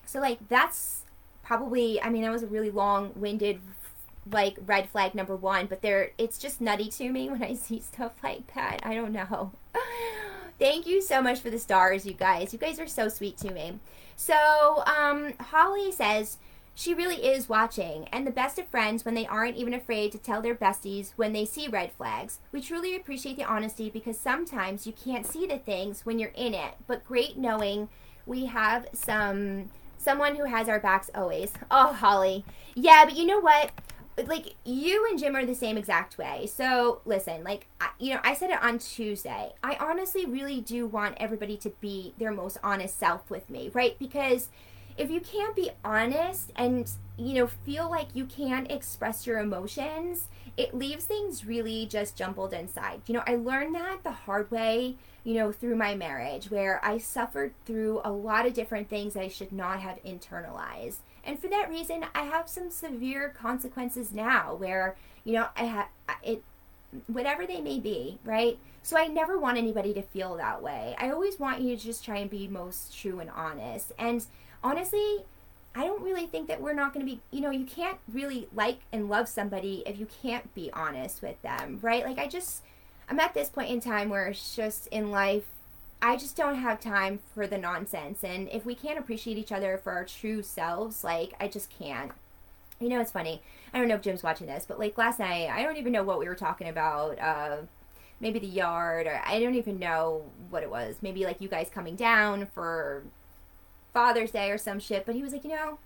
[0.05, 1.03] So like that's
[1.43, 3.61] probably I mean that was a really long-winded
[4.29, 7.79] like red flag number 1, but there it's just nutty to me when I see
[7.79, 8.81] stuff like that.
[8.83, 9.53] I don't know.
[10.59, 12.53] Thank you so much for the stars, you guys.
[12.53, 13.79] You guys are so sweet to me.
[14.15, 16.37] So, um, Holly says
[16.75, 20.17] she really is watching, and the best of friends when they aren't even afraid to
[20.17, 22.39] tell their besties when they see red flags.
[22.51, 26.53] We truly appreciate the honesty because sometimes you can't see the things when you're in
[26.53, 27.89] it, but great knowing
[28.25, 31.53] we have some someone who has our backs always.
[31.71, 32.43] Oh, Holly.
[32.75, 33.71] Yeah, but you know what?
[34.17, 36.45] Like you and Jim are the same exact way.
[36.45, 39.53] So listen, like I, you know, I said it on Tuesday.
[39.63, 43.97] I honestly really do want everybody to be their most honest self with me, right?
[43.97, 44.49] Because
[44.97, 50.27] if you can't be honest and you know feel like you can't express your emotions,
[50.57, 53.01] it leaves things really just jumbled inside.
[53.07, 54.95] You know, I learned that the hard way.
[55.23, 59.23] You know, through my marriage, where I suffered through a lot of different things that
[59.23, 64.55] I should not have internalized and for that reason, I have some severe consequences now
[64.55, 65.87] where, you know, I have
[66.21, 66.43] it,
[67.07, 68.57] whatever they may be, right?
[68.81, 70.95] So I never want anybody to feel that way.
[70.99, 73.93] I always want you to just try and be most true and honest.
[73.97, 74.25] And
[74.61, 75.23] honestly,
[75.73, 78.47] I don't really think that we're not going to be, you know, you can't really
[78.53, 82.05] like and love somebody if you can't be honest with them, right?
[82.05, 82.63] Like, I just,
[83.13, 85.43] I'm at this point in time where it's just in life,
[86.01, 88.23] I just don't have time for the nonsense.
[88.23, 92.11] And if we can't appreciate each other for our true selves, like, I just can't.
[92.79, 93.43] You know, it's funny.
[93.71, 96.01] I don't know if Jim's watching this, but like last night, I don't even know
[96.01, 97.19] what we were talking about.
[97.19, 97.57] Uh,
[98.19, 100.95] maybe the yard, or I don't even know what it was.
[101.03, 103.03] Maybe like you guys coming down for
[103.93, 105.05] Father's Day or some shit.
[105.05, 105.77] But he was like, you know,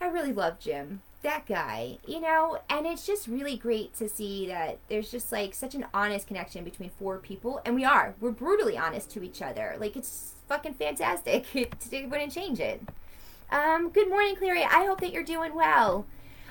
[0.00, 2.58] I really love Jim that guy, you know?
[2.70, 6.64] And it's just really great to see that there's just like such an honest connection
[6.64, 7.60] between four people.
[7.64, 8.14] And we are.
[8.20, 9.76] We're brutally honest to each other.
[9.78, 11.44] Like it's fucking fantastic.
[11.54, 12.80] it wouldn't change it.
[13.50, 14.62] Um, good morning, Clary.
[14.62, 16.06] I hope that you're doing well.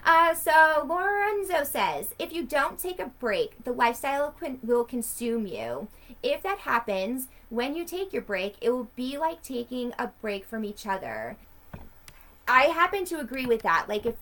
[0.06, 5.88] Uh, so Lorenzo says, if you don't take a break, the lifestyle will consume you.
[6.22, 10.46] If that happens, when you take your break, it will be like taking a break
[10.46, 11.38] from each other.
[12.48, 13.88] I happen to agree with that.
[13.90, 14.16] Like if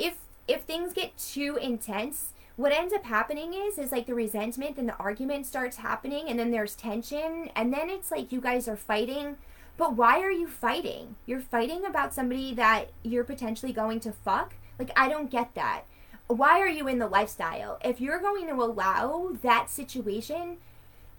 [0.00, 0.16] if
[0.48, 4.88] if things get too intense, what ends up happening is is like the resentment and
[4.88, 8.76] the argument starts happening and then there's tension and then it's like you guys are
[8.76, 9.36] fighting.
[9.76, 11.16] But why are you fighting?
[11.24, 14.54] You're fighting about somebody that you're potentially going to fuck?
[14.78, 15.82] Like I don't get that.
[16.26, 17.78] Why are you in the lifestyle?
[17.84, 20.58] If you're going to allow that situation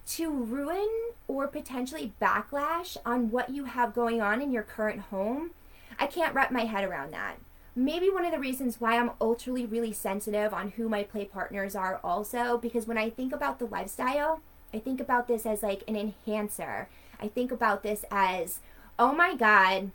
[0.07, 0.89] to ruin
[1.27, 5.51] or potentially backlash on what you have going on in your current home,
[5.99, 7.37] I can't wrap my head around that.
[7.75, 11.75] Maybe one of the reasons why I'm ultra really sensitive on who my play partners
[11.75, 14.41] are also because when I think about the lifestyle,
[14.73, 16.89] I think about this as like an enhancer.
[17.19, 18.60] I think about this as,
[18.99, 19.91] oh my god,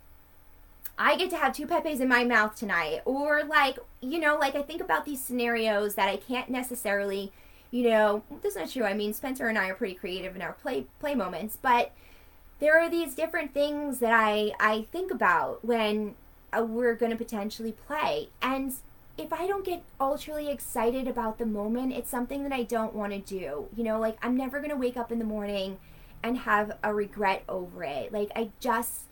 [0.99, 3.03] I get to have two Pepes in my mouth tonight.
[3.05, 7.33] Or like, you know, like I think about these scenarios that I can't necessarily,
[7.71, 8.85] you know, that's not true.
[8.85, 11.93] I mean, Spencer and I are pretty creative in our play play moments, but
[12.59, 16.15] there are these different things that I I think about when
[16.53, 18.29] Uh, we're going to potentially play.
[18.41, 18.73] And
[19.19, 23.13] if I don't get ultra excited about the moment, it's something that I don't want
[23.13, 23.67] to do.
[23.75, 25.79] You know, like I'm never going to wake up in the morning
[26.23, 28.13] and have a regret over it.
[28.13, 29.03] Like I just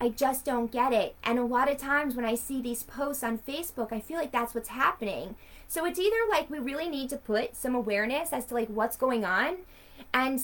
[0.00, 1.16] I just don't get it.
[1.24, 4.30] And a lot of times when I see these posts on Facebook, I feel like
[4.30, 5.34] that's what's happening.
[5.66, 8.96] So it's either like we really need to put some awareness as to like what's
[8.96, 9.56] going on
[10.14, 10.40] and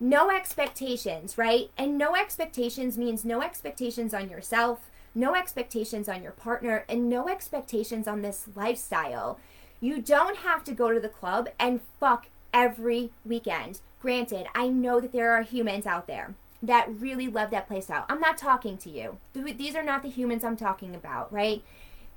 [0.00, 1.70] no expectations, right?
[1.78, 7.28] And no expectations means no expectations on yourself, no expectations on your partner, and no
[7.28, 9.40] expectations on this lifestyle.
[9.80, 13.80] You don't have to go to the club and fuck every weekend.
[14.00, 18.04] Granted, I know that there are humans out there that really love that playstyle.
[18.08, 19.18] I'm not talking to you.
[19.34, 21.62] These are not the humans I'm talking about, right?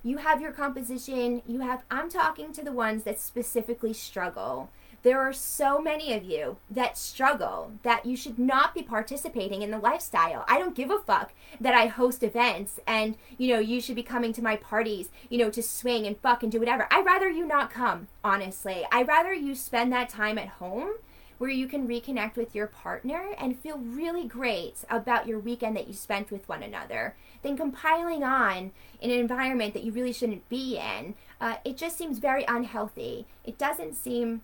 [0.04, 4.70] You have your composition, you have I'm talking to the ones that specifically struggle
[5.02, 9.72] there are so many of you that struggle that you should not be participating in
[9.72, 10.46] the lifestyle.
[10.48, 14.04] I don't give a fuck that I host events and, you know, you should be
[14.04, 16.88] coming to my parties, you know, to swing and fuck and do whatever.
[16.92, 18.86] I'd rather you not come, honestly.
[18.92, 20.94] I'd rather you spend that time at home
[21.40, 25.88] where you can reconnect with your partner and feel really great about your weekend that
[25.88, 30.48] you spent with one another than compiling on in an environment that you really shouldn't
[30.50, 31.16] be in.
[31.40, 33.26] Uh, it just seems very unhealthy.
[33.46, 34.42] It doesn't seem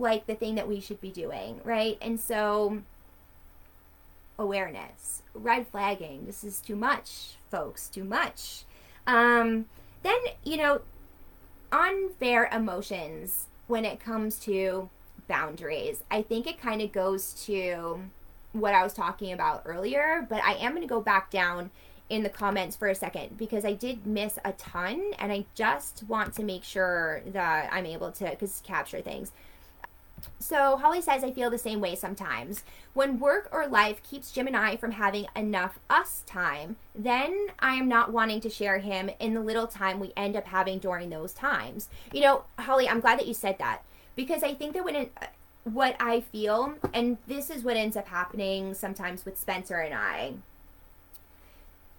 [0.00, 1.98] like the thing that we should be doing, right?
[2.00, 2.82] And so
[4.38, 8.64] awareness, red flagging, this is too much, folks, too much.
[9.06, 9.66] Um,
[10.02, 10.80] then, you know,
[11.70, 14.88] unfair emotions when it comes to
[15.28, 16.02] boundaries.
[16.10, 18.00] I think it kind of goes to
[18.52, 21.70] what I was talking about earlier, but I am going to go back down
[22.08, 26.02] in the comments for a second because I did miss a ton and I just
[26.08, 29.30] want to make sure that I'm able to cause capture things.
[30.38, 32.64] So Holly says, I feel the same way sometimes.
[32.94, 37.74] When work or life keeps Jim and I from having enough us time, then I
[37.74, 41.10] am not wanting to share him in the little time we end up having during
[41.10, 41.88] those times.
[42.12, 43.82] You know, Holly, I'm glad that you said that
[44.16, 45.26] because I think that when it, uh,
[45.64, 50.32] what I feel, and this is what ends up happening sometimes with Spencer and I,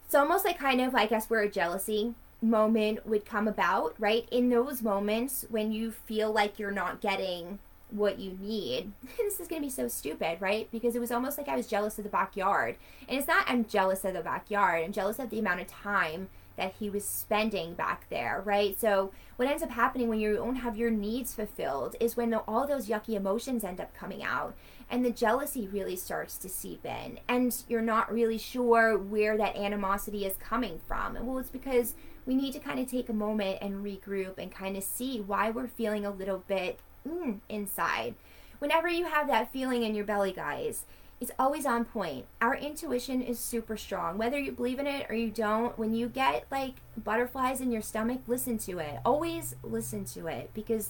[0.05, 4.27] it's almost like kind of, I guess, where a jealousy moment would come about, right?
[4.31, 7.59] In those moments when you feel like you're not getting
[7.91, 8.91] what you need.
[9.17, 10.69] this is going to be so stupid, right?
[10.71, 12.77] Because it was almost like I was jealous of the backyard.
[13.07, 16.29] And it's not I'm jealous of the backyard, I'm jealous of the amount of time
[16.57, 18.79] that he was spending back there, right?
[18.79, 22.67] So what ends up happening when you don't have your needs fulfilled is when all
[22.67, 24.53] those yucky emotions end up coming out
[24.89, 29.55] and the jealousy really starts to seep in and you're not really sure where that
[29.55, 31.17] animosity is coming from.
[31.25, 34.77] Well, it's because we need to kind of take a moment and regroup and kind
[34.77, 38.15] of see why we're feeling a little bit mm, inside.
[38.59, 40.85] Whenever you have that feeling in your belly, guys,
[41.19, 42.25] it's always on point.
[42.41, 44.17] Our intuition is super strong.
[44.17, 47.83] Whether you believe in it or you don't, when you get like butterflies in your
[47.83, 48.99] stomach, listen to it.
[49.05, 50.89] Always listen to it because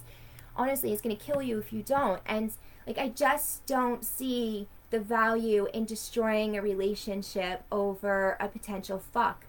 [0.56, 2.22] honestly, it's going to kill you if you don't.
[2.24, 2.50] And
[2.86, 9.46] like, I just don't see the value in destroying a relationship over a potential fuck.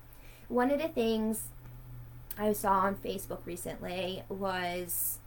[0.50, 1.50] One of the things
[2.38, 5.20] I saw on Facebook recently was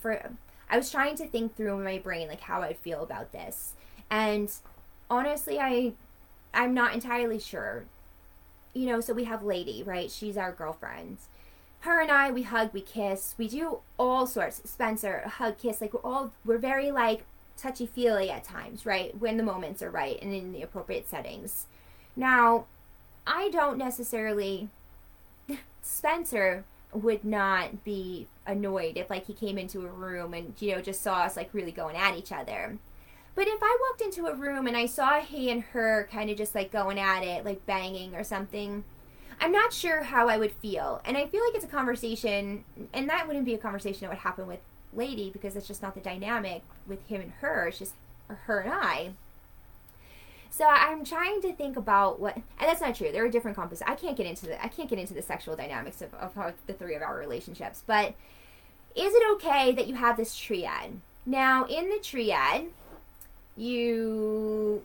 [0.00, 0.30] for
[0.74, 3.74] I was trying to think through in my brain like how I'd feel about this.
[4.10, 4.50] And
[5.08, 5.92] honestly, I
[6.52, 7.84] I'm not entirely sure.
[8.72, 10.10] You know, so we have Lady, right?
[10.10, 11.18] She's our girlfriend.
[11.82, 14.68] Her and I, we hug, we kiss, we do all sorts.
[14.68, 17.24] Spencer, hug, kiss, like we're all we're very like
[17.56, 19.16] touchy feely at times, right?
[19.16, 21.66] When the moments are right and in the appropriate settings.
[22.16, 22.64] Now,
[23.28, 24.70] I don't necessarily
[25.82, 26.64] Spencer
[26.94, 31.02] would not be annoyed if like he came into a room and you know just
[31.02, 32.78] saw us like really going at each other.
[33.34, 36.36] But if I walked into a room and I saw he and her kind of
[36.36, 38.84] just like going at it, like banging or something,
[39.40, 41.00] I'm not sure how I would feel.
[41.04, 44.18] And I feel like it's a conversation, and that wouldn't be a conversation that would
[44.18, 44.60] happen with
[44.92, 47.68] Lady because it's just not the dynamic with him and her.
[47.68, 47.94] It's just
[48.28, 49.14] her and I.
[50.56, 53.10] So I'm trying to think about what, and that's not true.
[53.10, 53.90] There are different composites.
[53.90, 56.72] I can't get into the I can't get into the sexual dynamics of, of the
[56.72, 57.82] three of our relationships.
[57.84, 58.14] But
[58.94, 61.00] is it okay that you have this triad?
[61.26, 62.66] Now in the triad,
[63.56, 64.82] you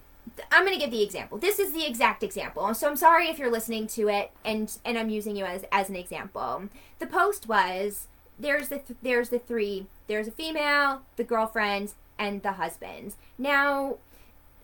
[0.51, 1.37] I'm going to give the example.
[1.37, 2.73] This is the exact example.
[2.73, 5.87] So I'm sorry if you're listening to it and and I'm using you as as
[5.87, 6.63] an example.
[6.97, 8.07] The post was
[8.39, 9.85] there's the th- there's the three.
[10.07, 13.13] There's a female, the girlfriend, and the husband.
[13.37, 13.97] Now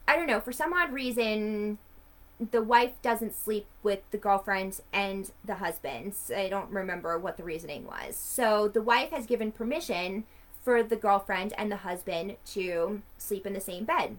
[0.08, 1.78] I don't know, for some odd reason,
[2.52, 6.16] the wife doesn't sleep with the girlfriend and the husband.
[6.36, 8.16] I don't remember what the reasoning was.
[8.16, 10.26] So the wife has given permission
[10.62, 14.18] for the girlfriend and the husband to sleep in the same bed.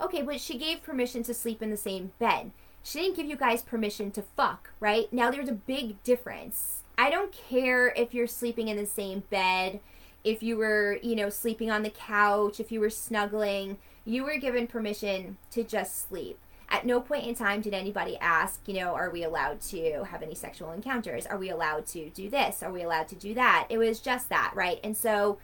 [0.00, 2.52] Okay, but she gave permission to sleep in the same bed.
[2.82, 5.10] She didn't give you guys permission to fuck, right?
[5.12, 6.82] Now there's a big difference.
[6.98, 9.80] I don't care if you're sleeping in the same bed,
[10.22, 14.36] if you were, you know, sleeping on the couch, if you were snuggling you were
[14.36, 16.38] given permission to just sleep.
[16.68, 20.22] At no point in time did anybody ask, you know, are we allowed to have
[20.22, 21.26] any sexual encounters?
[21.26, 22.62] Are we allowed to do this?
[22.62, 23.66] Are we allowed to do that?
[23.68, 24.80] It was just that, right?
[24.82, 25.38] And so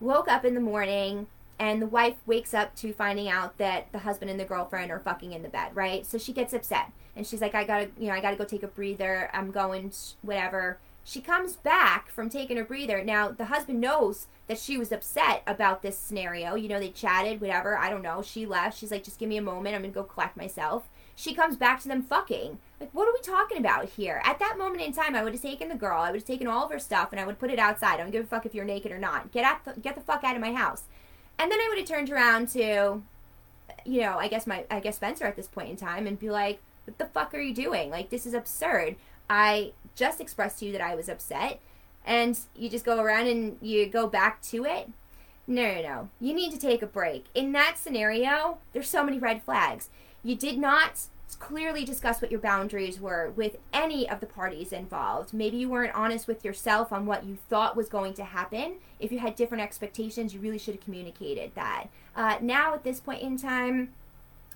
[0.00, 1.26] woke up in the morning
[1.58, 4.98] and the wife wakes up to finding out that the husband and the girlfriend are
[4.98, 6.04] fucking in the bed, right?
[6.04, 8.64] So she gets upset and she's like, I gotta, you know, I gotta go take
[8.64, 9.30] a breather.
[9.32, 9.92] I'm going,
[10.22, 10.78] whatever.
[11.06, 13.04] She comes back from taking a breather.
[13.04, 16.54] Now, the husband knows that she was upset about this scenario.
[16.54, 17.76] You know, they chatted, whatever.
[17.76, 18.22] I don't know.
[18.22, 18.78] She left.
[18.78, 19.74] She's like, just give me a moment.
[19.74, 20.88] I'm going to go collect myself.
[21.14, 22.58] She comes back to them fucking.
[22.80, 24.22] Like, what are we talking about here?
[24.24, 26.00] At that moment in time, I would have taken the girl.
[26.00, 27.94] I would have taken all of her stuff and I would put it outside.
[27.94, 29.30] I don't give a fuck if you're naked or not.
[29.30, 30.84] Get out, the, get the fuck out of my house.
[31.38, 33.02] And then I would have turned around to,
[33.84, 36.30] you know, I guess my, I guess Spencer at this point in time and be
[36.30, 37.90] like, what the fuck are you doing?
[37.90, 38.96] Like, this is absurd.
[39.28, 41.60] I just expressed to you that I was upset,
[42.06, 44.90] and you just go around and you go back to it.
[45.46, 46.08] No, no, no.
[46.20, 47.26] You need to take a break.
[47.34, 49.90] In that scenario, there's so many red flags.
[50.22, 51.06] You did not
[51.38, 55.34] clearly discuss what your boundaries were with any of the parties involved.
[55.34, 58.76] Maybe you weren't honest with yourself on what you thought was going to happen.
[59.00, 61.86] If you had different expectations, you really should have communicated that.
[62.16, 63.92] Uh, now, at this point in time,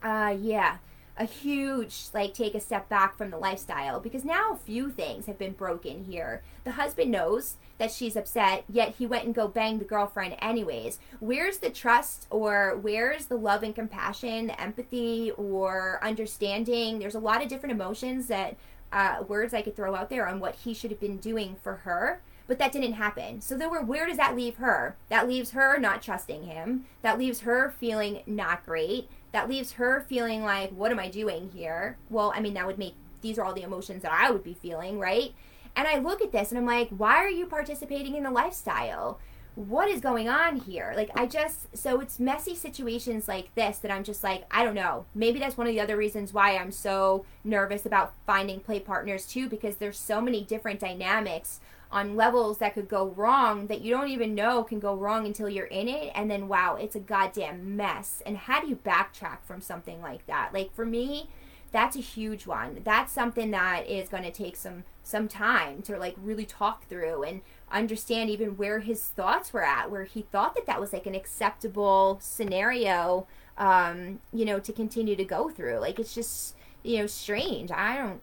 [0.03, 0.79] uh, yeah,
[1.19, 5.27] a huge like take a step back from the lifestyle because now a few things
[5.27, 6.43] have been broken here.
[6.65, 10.99] The husband knows that she's upset, yet he went and go bang the girlfriend anyways.
[11.19, 16.99] Where's the trust or where's the love and compassion, the empathy or understanding?
[16.99, 18.57] There's a lot of different emotions that
[18.93, 21.77] uh, words I could throw out there on what he should have been doing for
[21.77, 23.43] her but that didn't happen.
[23.43, 24.97] So then where where does that leave her?
[25.11, 26.87] That leaves her not trusting him.
[27.03, 31.51] That leaves her feeling not great that leaves her feeling like, what am I doing
[31.55, 31.99] here?
[32.11, 34.55] Well, I mean, that would make these are all the emotions that I would be
[34.55, 35.35] feeling, right?
[35.75, 39.19] And I look at this and I'm like, why are you participating in the lifestyle?
[39.59, 40.93] What is going on here?
[40.95, 44.77] Like, I just, so it's messy situations like this that I'm just like, I don't
[44.77, 45.07] know.
[45.17, 49.27] Maybe that's one of the other reasons why I'm so nervous about finding play partners
[49.27, 51.59] too, because there's so many different dynamics
[51.91, 55.49] on levels that could go wrong that you don't even know can go wrong until
[55.49, 56.13] you're in it.
[56.15, 58.23] And then wow it's a goddamn mess.
[58.25, 60.55] And how do you backtrack from something like that?
[60.55, 61.31] Like for me
[61.71, 62.81] that's a huge one.
[62.85, 67.23] That's something that is going to take some some time to like really talk through.
[67.23, 67.41] And
[67.71, 71.15] understand even where his thoughts were at where he thought that that was like an
[71.15, 77.07] acceptable scenario um you know to continue to go through like it's just you know
[77.07, 78.21] strange i don't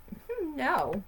[0.56, 1.04] know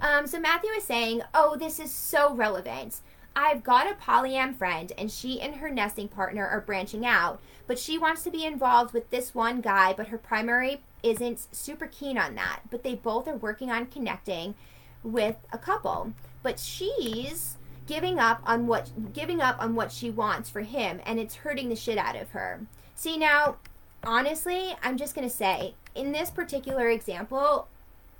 [0.00, 3.00] um, so Matthew is saying, Oh, this is so relevant.
[3.36, 7.78] I've got a polyam friend, and she and her nesting partner are branching out, but
[7.78, 12.16] she wants to be involved with this one guy, but her primary isn't super keen
[12.16, 12.60] on that.
[12.70, 14.54] But they both are working on connecting
[15.02, 16.12] with a couple.
[16.44, 21.18] But she's giving up on what giving up on what she wants for him and
[21.18, 22.60] it's hurting the shit out of her.
[22.94, 23.56] See now,
[24.04, 27.68] honestly, I'm just going to say in this particular example,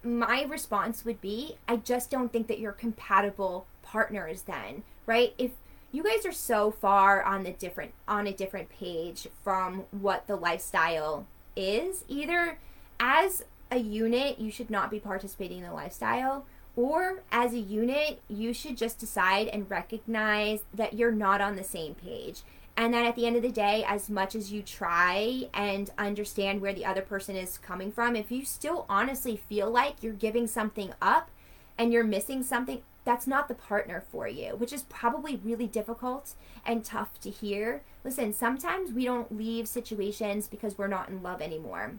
[0.03, 5.35] my response would be I just don't think that you're compatible partners then, right?
[5.39, 5.53] If
[5.93, 10.37] you guys are so far on the different on a different page from what the
[10.37, 12.59] lifestyle is, either
[13.01, 16.45] as a unit you should not be participating in the lifestyle
[16.77, 21.65] or as a unit you should just decide and recognize that you're not on the
[21.65, 22.43] same page
[22.77, 26.61] and then at the end of the day, as much as you try and understand
[26.61, 30.49] where the other person is coming from, if you still honestly feel like you're giving
[30.49, 31.31] something up,
[31.79, 36.35] and you're missing something, that's not the partner for you, which is probably really difficult
[36.65, 37.83] and tough to hear.
[38.03, 41.95] Listen, sometimes we don't leave situations because we're not in love anymore.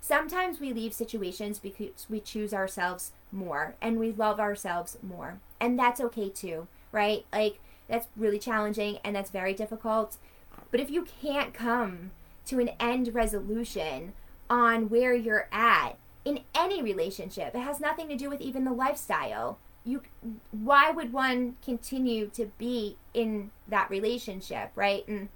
[0.00, 5.40] Sometimes we leave situations because we choose ourselves more and we love ourselves more.
[5.60, 7.24] And that's okay too, right?
[7.32, 10.16] Like, that's really challenging and that's very difficult.
[10.70, 12.12] But if you can't come
[12.46, 14.14] to an end resolution
[14.48, 18.72] on where you're at in any relationship, it has nothing to do with even the
[18.72, 20.02] lifestyle you
[20.50, 25.28] why would one continue to be in that relationship right and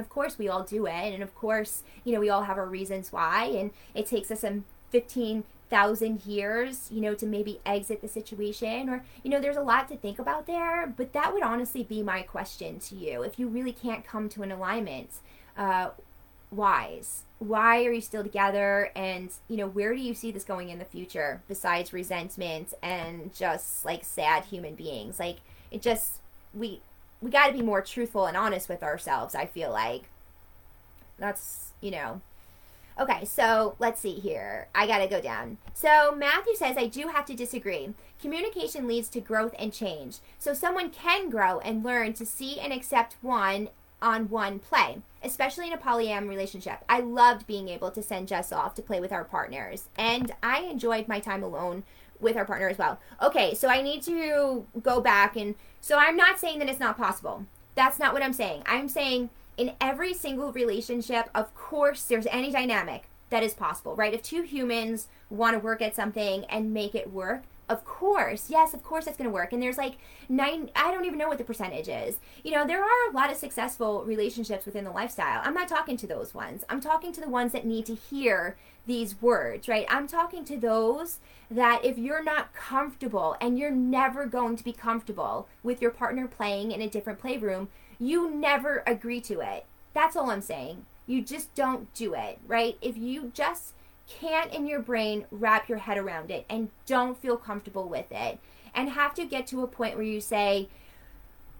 [0.00, 2.66] of course we all do it and of course you know we all have our
[2.66, 8.08] reasons why and it takes us some 15,000 years you know to maybe exit the
[8.08, 11.84] situation or you know there's a lot to think about there but that would honestly
[11.84, 15.10] be my question to you if you really can't come to an alignment
[15.56, 15.90] uh,
[16.50, 20.68] whys why are you still together and you know where do you see this going
[20.68, 25.18] in the future besides resentment and just like sad human beings?
[25.18, 25.38] Like
[25.70, 26.20] it just
[26.52, 26.82] we
[27.20, 30.04] we got to be more truthful and honest with ourselves i feel like.
[31.18, 32.20] That's you know.
[32.98, 34.68] Okay so let's see here.
[34.74, 35.58] I gotta go down.
[35.74, 37.94] So matthew says i do have to disagree.
[38.20, 40.18] Communication leads to growth and change.
[40.38, 43.68] So someone can grow and learn to see and accept one
[44.02, 46.84] on one play, especially in a polyam relationship.
[46.88, 50.60] I loved being able to send Jess off to play with our partners, and I
[50.60, 51.82] enjoyed my time alone
[52.20, 53.00] with our partner as well.
[53.22, 56.96] Okay, so I need to go back and so I'm not saying that it's not
[56.96, 57.46] possible.
[57.74, 58.62] That's not what I'm saying.
[58.66, 64.12] I'm saying in every single relationship, of course, there's any dynamic that is possible, right?
[64.12, 68.50] If two humans want to work at something and make it work, of course.
[68.50, 69.52] Yes of course it's going to work.
[69.52, 69.96] And there's like
[70.28, 72.18] nine i don't even know what the percentage is.
[72.44, 75.40] You know there are a lot of successful relationships within the lifestyle.
[75.44, 76.64] I'm not talking to those ones.
[76.68, 78.56] I'm talking to the ones that need to hear
[78.86, 79.86] these words right?
[79.88, 84.72] I'm talking to those that if you're not comfortable and you're never going to be
[84.72, 87.68] comfortable with your partner playing in a different playroom
[87.98, 89.66] you never agree to it.
[89.94, 90.86] That's all i'm saying.
[91.06, 92.76] You just don't do it right?
[92.82, 93.74] If you just
[94.18, 98.38] can't in your brain wrap your head around it and don't feel comfortable with it
[98.74, 100.68] and have to get to a point where you say,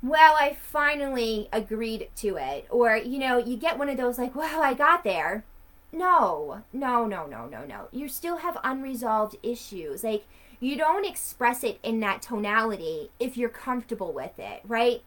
[0.03, 2.67] well, I finally agreed to it.
[2.71, 5.45] Or, you know, you get one of those like, well, I got there.
[5.93, 7.89] No, no, no, no, no, no.
[7.93, 10.05] You still have unresolved issues.
[10.05, 10.25] Like,
[10.61, 15.03] you don't express it in that tonality if you're comfortable with it, right?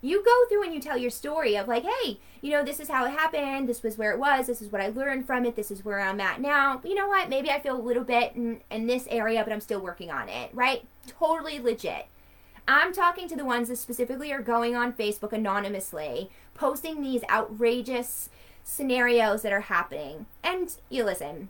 [0.00, 2.88] You go through and you tell your story of like, hey, you know, this is
[2.88, 3.68] how it happened.
[3.68, 4.46] This was where it was.
[4.46, 5.56] This is what I learned from it.
[5.56, 6.80] This is where I'm at now.
[6.84, 7.28] You know what?
[7.28, 10.28] Maybe I feel a little bit in, in this area, but I'm still working on
[10.28, 10.84] it, right?
[11.06, 12.06] Totally legit.
[12.68, 18.28] I'm talking to the ones that specifically are going on Facebook anonymously, posting these outrageous
[18.62, 20.26] scenarios that are happening.
[20.44, 21.48] And you listen,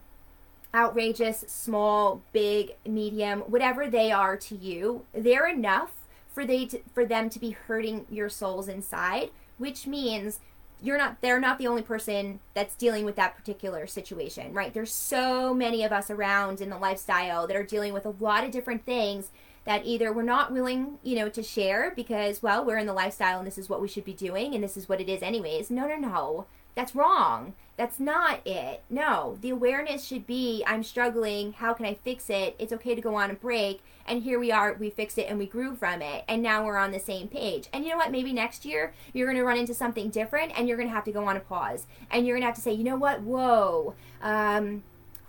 [0.73, 5.98] outrageous, small, big, medium, whatever they are to you, they're enough
[6.39, 10.39] for they to, for them to be hurting your souls inside, which means
[10.81, 14.73] you're not they're not the only person that's dealing with that particular situation, right?
[14.73, 18.45] There's so many of us around in the lifestyle that are dealing with a lot
[18.45, 19.33] of different things
[19.65, 23.39] that either we're not willing, you know, to share because well, we're in the lifestyle
[23.39, 25.73] and this is what we should be doing and this is what it is anyways.
[25.73, 26.47] No, no, no.
[26.77, 27.55] That's wrong.
[27.79, 28.83] That's not it.
[28.91, 31.53] No, the awareness should be I'm struggling.
[31.53, 32.57] How can I fix it?
[32.59, 33.83] It's okay to go on a break.
[34.05, 34.75] And here we are.
[34.75, 36.25] We fixed it and we grew from it.
[36.27, 37.69] And now we're on the same page.
[37.73, 38.11] And you know what?
[38.11, 41.05] Maybe next year you're going to run into something different and you're going to have
[41.05, 41.87] to go on a pause.
[42.11, 43.23] And you're going to have to say, you know what?
[43.23, 43.95] Whoa.
[44.23, 44.83] Um,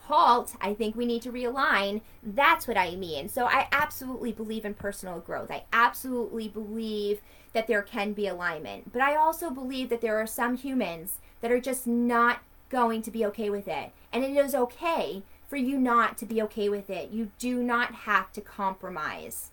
[0.05, 2.01] halt, I think we need to realign.
[2.23, 3.29] That's what I mean.
[3.29, 5.51] So I absolutely believe in personal growth.
[5.51, 7.21] I absolutely believe
[7.53, 8.91] that there can be alignment.
[8.91, 13.11] But I also believe that there are some humans that are just not going to
[13.11, 13.91] be okay with it.
[14.11, 17.11] And it is okay for you not to be okay with it.
[17.11, 19.51] You do not have to compromise.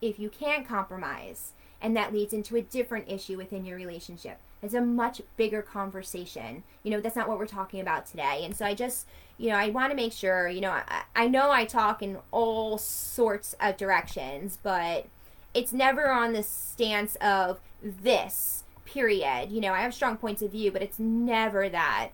[0.00, 1.52] If you can't compromise,
[1.82, 4.38] and that leads into a different issue within your relationship.
[4.62, 6.62] It's a much bigger conversation.
[6.82, 8.42] You know, that's not what we're talking about today.
[8.44, 9.06] And so I just,
[9.38, 12.18] you know, I want to make sure, you know, I, I know I talk in
[12.30, 15.06] all sorts of directions, but
[15.54, 19.50] it's never on the stance of this period.
[19.50, 22.10] You know, I have strong points of view, but it's never that.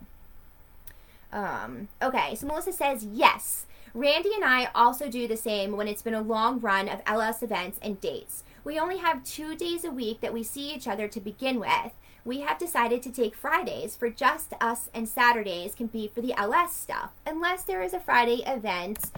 [1.32, 3.66] Um, okay, so Melissa says yes.
[3.94, 7.42] Randy and I also do the same when it's been a long run of LS
[7.42, 8.44] events and dates.
[8.62, 11.92] We only have two days a week that we see each other to begin with.
[12.24, 16.34] We have decided to take Fridays for just us, and Saturdays can be for the
[16.38, 19.12] LS stuff, unless there is a Friday event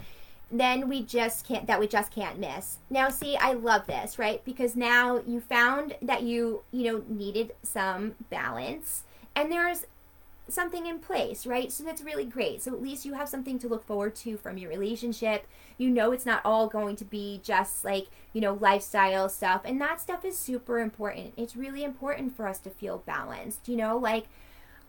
[0.51, 4.43] then we just can't that we just can't miss now see i love this right
[4.45, 9.03] because now you found that you you know needed some balance
[9.35, 9.85] and there's
[10.51, 11.71] something in place, right?
[11.71, 12.61] So that's really great.
[12.61, 15.47] So at least you have something to look forward to from your relationship.
[15.77, 19.61] You know it's not all going to be just like, you know, lifestyle stuff.
[19.63, 21.33] And that stuff is super important.
[21.37, 24.25] It's really important for us to feel balanced, you know, like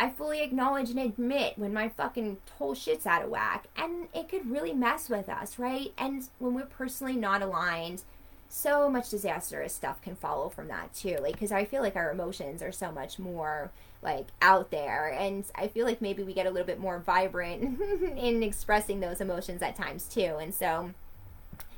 [0.01, 3.67] I fully acknowledge and admit when my fucking whole shit's out of whack.
[3.77, 5.93] And it could really mess with us, right?
[5.99, 8.03] And when we're personally not aligned,
[8.49, 11.19] so much disastrous stuff can follow from that too.
[11.21, 13.71] Like, because I feel like our emotions are so much more
[14.03, 17.79] like out there and i feel like maybe we get a little bit more vibrant
[18.17, 20.91] in expressing those emotions at times too and so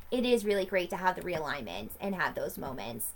[0.09, 3.09] it is really great to have the realignment and have those moments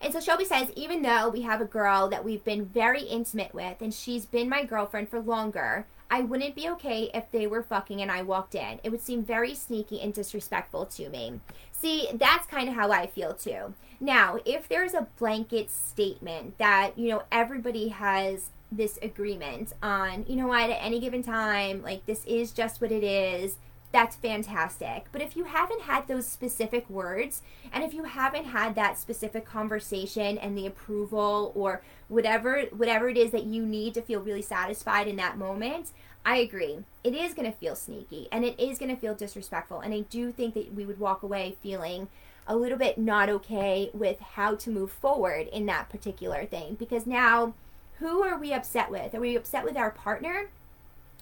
[0.00, 3.54] and so Shelby says, even though we have a girl that we've been very intimate
[3.54, 7.62] with and she's been my girlfriend for longer, I wouldn't be okay if they were
[7.62, 8.80] fucking and I walked in.
[8.82, 11.40] It would seem very sneaky and disrespectful to me.
[11.72, 13.74] See, that's kind of how I feel too.
[14.00, 20.36] Now, if there's a blanket statement that, you know, everybody has this agreement on, you
[20.36, 23.56] know what, at any given time, like this is just what it is,
[23.90, 25.06] that's fantastic.
[25.12, 29.46] But if you haven't had those specific words and if you haven't had that specific
[29.46, 34.42] conversation and the approval or whatever whatever it is that you need to feel really
[34.42, 35.92] satisfied in that moment,
[36.24, 36.78] I agree.
[37.02, 40.00] It is going to feel sneaky and it is going to feel disrespectful and I
[40.00, 42.08] do think that we would walk away feeling
[42.46, 47.06] a little bit not okay with how to move forward in that particular thing because
[47.06, 47.54] now
[47.98, 49.14] who are we upset with?
[49.14, 50.50] Are we upset with our partner?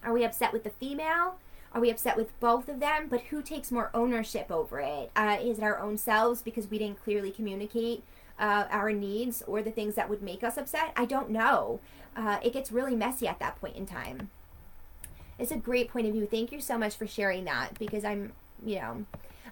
[0.05, 1.37] Are we upset with the female?
[1.77, 3.07] Are we upset with both of them?
[3.11, 5.11] But who takes more ownership over it?
[5.15, 8.03] Uh, is it our own selves because we didn't clearly communicate
[8.39, 10.95] uh, our needs or the things that would make us upset?
[10.97, 11.81] I don't know.
[12.17, 14.31] Uh, it gets really messy at that point in time.
[15.39, 16.25] It's a great point of view.
[16.25, 18.33] Thank you so much for sharing that because I'm,
[18.65, 19.05] you know,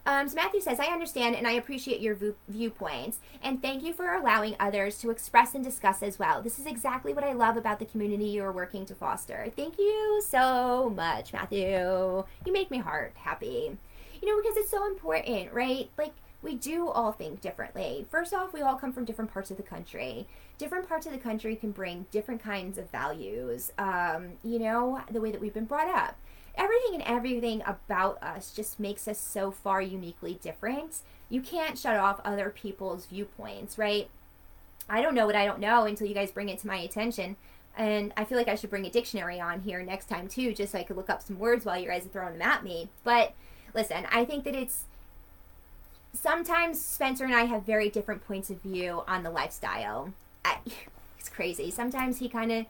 [0.07, 3.93] um, so Matthew says, I understand and I appreciate your v- viewpoints, and thank you
[3.93, 6.43] for allowing others to express and discuss as well.
[6.43, 9.51] This is exactly what I love about the community you're working to foster.
[9.57, 12.25] Thank you so much, Matthew.
[12.45, 13.79] You make my heart happy.
[14.21, 15.91] You know, because it's so important, right?
[15.97, 18.07] Like, we do all think differently.
[18.11, 20.27] First off, we all come from different parts of the country.
[20.59, 25.21] Different parts of the country can bring different kinds of values, um, you know, the
[25.21, 26.17] way that we've been brought up
[26.57, 30.99] everything and everything about us just makes us so far uniquely different.
[31.29, 34.09] You can't shut off other people's viewpoints, right?
[34.89, 37.37] I don't know what I don't know until you guys bring it to my attention.
[37.77, 40.73] And I feel like I should bring a dictionary on here next time too, just
[40.73, 42.89] so I could look up some words while you guys are throwing them at me.
[43.03, 43.33] But
[43.75, 44.85] listen, I think that it's
[46.13, 50.13] sometimes Spencer and I have very different points of view on the lifestyle.
[50.45, 50.59] I,
[51.19, 51.71] it's crazy.
[51.71, 52.67] Sometimes he kind of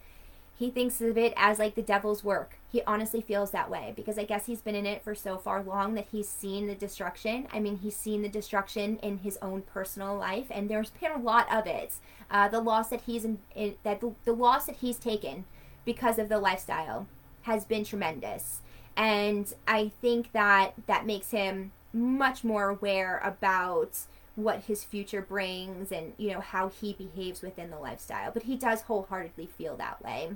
[0.57, 2.57] he thinks of it as like the devil's work.
[2.75, 5.63] He honestly feels that way because I guess he's been in it for so far
[5.63, 7.47] long that he's seen the destruction.
[7.53, 11.19] I mean, he's seen the destruction in his own personal life, and there's been a
[11.19, 11.95] lot of it.
[12.33, 15.45] Uh, the loss that he's in, in that the, the loss that he's taken
[15.85, 17.07] because of the lifestyle
[17.43, 18.61] has been tremendous,
[18.97, 23.99] and I think that that makes him much more aware about
[24.35, 28.57] what his future brings and you know how he behaves within the lifestyle but he
[28.57, 30.31] does wholeheartedly feel that way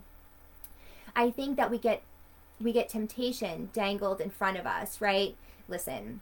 [1.17, 2.01] i think that we get
[2.61, 5.35] we get temptation dangled in front of us right?
[5.69, 6.21] Listen.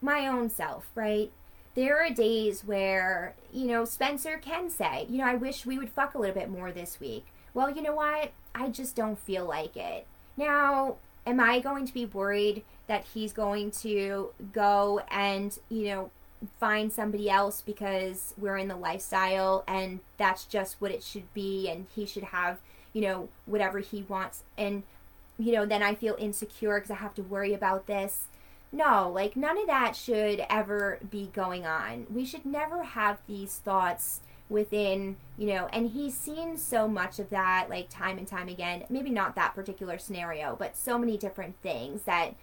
[0.00, 1.30] My own self right?
[1.74, 5.90] There are days where you know spencer can say you know i wish we would
[5.90, 7.26] fuck a little bit more this week.
[7.54, 8.32] Well you know what?
[8.54, 10.06] I just don't feel like it.
[10.36, 16.10] Now am i going to be worried that he's going to go and, you know,
[16.58, 21.70] find somebody else because we're in the lifestyle and that's just what it should be
[21.70, 22.58] and he should have,
[22.92, 24.42] you know, whatever he wants.
[24.56, 24.82] And,
[25.38, 28.26] you know, then I feel insecure because I have to worry about this.
[28.72, 32.06] No, like none of that should ever be going on.
[32.12, 37.30] We should never have these thoughts within, you know, and he's seen so much of
[37.30, 38.84] that like time and time again.
[38.88, 42.34] Maybe not that particular scenario, but so many different things that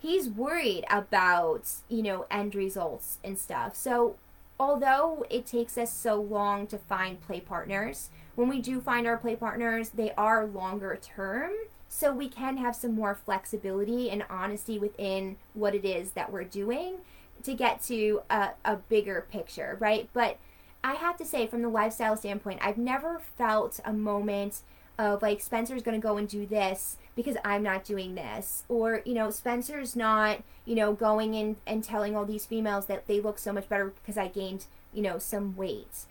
[0.00, 3.74] he's worried about, you know, end results and stuff.
[3.74, 4.16] So,
[4.60, 9.16] although it takes us so long to find play partners, when we do find our
[9.16, 11.52] play partners, they are longer term.
[11.88, 16.42] So, we can have some more flexibility and honesty within what it is that we're
[16.42, 16.96] doing
[17.44, 20.08] to get to a, a bigger picture, right?
[20.12, 20.38] But
[20.82, 24.60] I have to say, from the lifestyle standpoint, I've never felt a moment
[24.98, 28.64] of like Spencer's going to go and do this because I'm not doing this.
[28.68, 33.06] Or, you know, Spencer's not, you know, going in and telling all these females that
[33.06, 36.04] they look so much better because I gained, you know, some weight.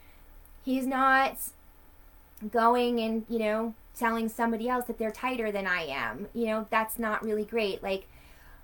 [0.66, 1.38] He's not
[2.52, 6.28] going and, you know, telling somebody else that they're tighter than I am.
[6.34, 7.84] You know, that's not really great.
[7.84, 8.08] Like,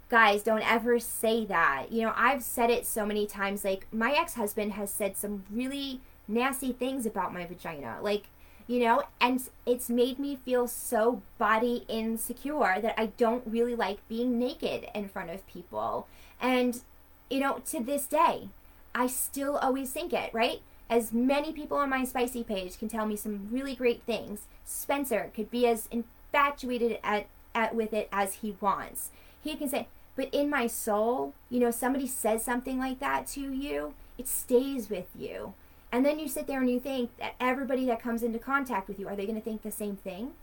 [0.10, 1.92] guys, don't ever say that.
[1.92, 3.64] You know, I've said it so many times.
[3.64, 7.98] Like, my ex husband has said some really nasty things about my vagina.
[8.02, 8.26] Like,
[8.68, 14.08] you know, and it's made me feel so body insecure that I don't really like
[14.08, 16.08] being naked in front of people.
[16.40, 16.82] And,
[17.30, 18.50] you know, to this day,
[18.94, 20.62] I still always think it, right?
[20.90, 24.42] As many people on my spicy page can tell me some really great things.
[24.66, 29.12] Spencer could be as infatuated at, at with it as he wants.
[29.44, 33.54] He can say, but in my soul, you know, somebody says something like that to
[33.54, 35.54] you, it stays with you.
[35.92, 39.00] And then you sit there and you think that everybody that comes into contact with
[39.00, 40.34] you, are they going to think the same thing?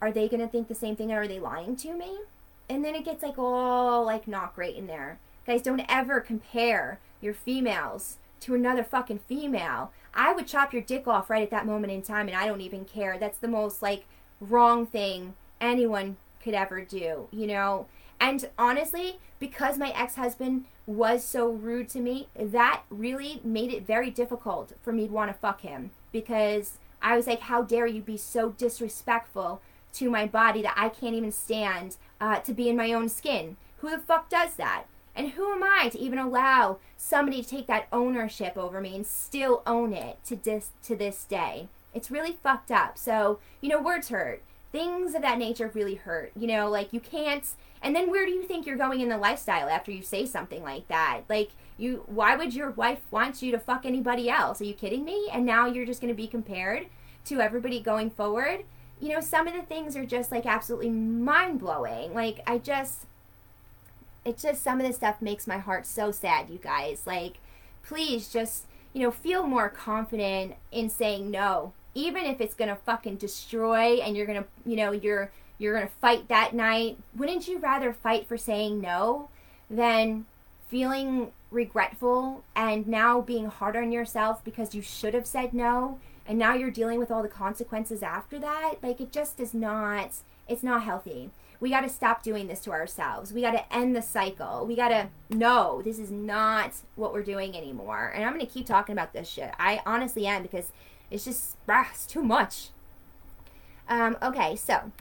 [0.00, 1.12] Are they going to think the same thing?
[1.12, 2.18] Or are they lying to me?
[2.68, 5.18] And then it gets like, all like not great in there.
[5.46, 9.90] Guys, don't ever compare your females to another fucking female.
[10.12, 12.60] I would chop your dick off right at that moment in time and I don't
[12.60, 13.18] even care.
[13.18, 14.04] That's the most like
[14.40, 17.86] wrong thing anyone could ever do, you know?
[18.20, 23.86] And honestly, because my ex husband was so rude to me, that really made it
[23.86, 27.86] very difficult for me to want to fuck him because I was like, how dare
[27.86, 29.60] you be so disrespectful
[29.94, 33.56] to my body that I can't even stand uh, to be in my own skin?
[33.78, 34.84] Who the fuck does that?
[35.16, 39.06] And who am I to even allow somebody to take that ownership over me and
[39.06, 41.68] still own it to this to this day?
[41.92, 42.98] It's really fucked up.
[42.98, 44.42] So, you know, words hurt.
[44.72, 46.32] Things of that nature really hurt.
[46.36, 47.46] You know, like you can't
[47.80, 50.62] and then where do you think you're going in the lifestyle after you say something
[50.62, 51.22] like that?
[51.28, 54.60] Like you why would your wife want you to fuck anybody else?
[54.60, 55.28] Are you kidding me?
[55.32, 56.86] And now you're just going to be compared
[57.26, 58.64] to everybody going forward?
[59.00, 62.14] You know, some of the things are just like absolutely mind-blowing.
[62.14, 63.06] Like I just
[64.24, 67.02] it's just some of this stuff makes my heart so sad, you guys.
[67.06, 67.38] Like
[67.82, 73.16] please just, you know, feel more confident in saying no even if it's gonna fucking
[73.16, 77.92] destroy and you're gonna you know you're you're to fight that night, wouldn't you rather
[77.92, 79.28] fight for saying no
[79.70, 80.26] than
[80.68, 86.38] feeling regretful and now being hard on yourself because you should have said no and
[86.38, 88.76] now you're dealing with all the consequences after that?
[88.82, 90.16] Like it just is not
[90.48, 91.30] it's not healthy.
[91.60, 93.32] We got to stop doing this to ourselves.
[93.32, 94.66] We got to end the cycle.
[94.66, 98.12] We got to know this is not what we're doing anymore.
[98.14, 99.52] And I'm going to keep talking about this shit.
[99.58, 100.72] I honestly am because
[101.10, 102.68] it's just ah, it's too much.
[103.88, 104.92] Um, okay, so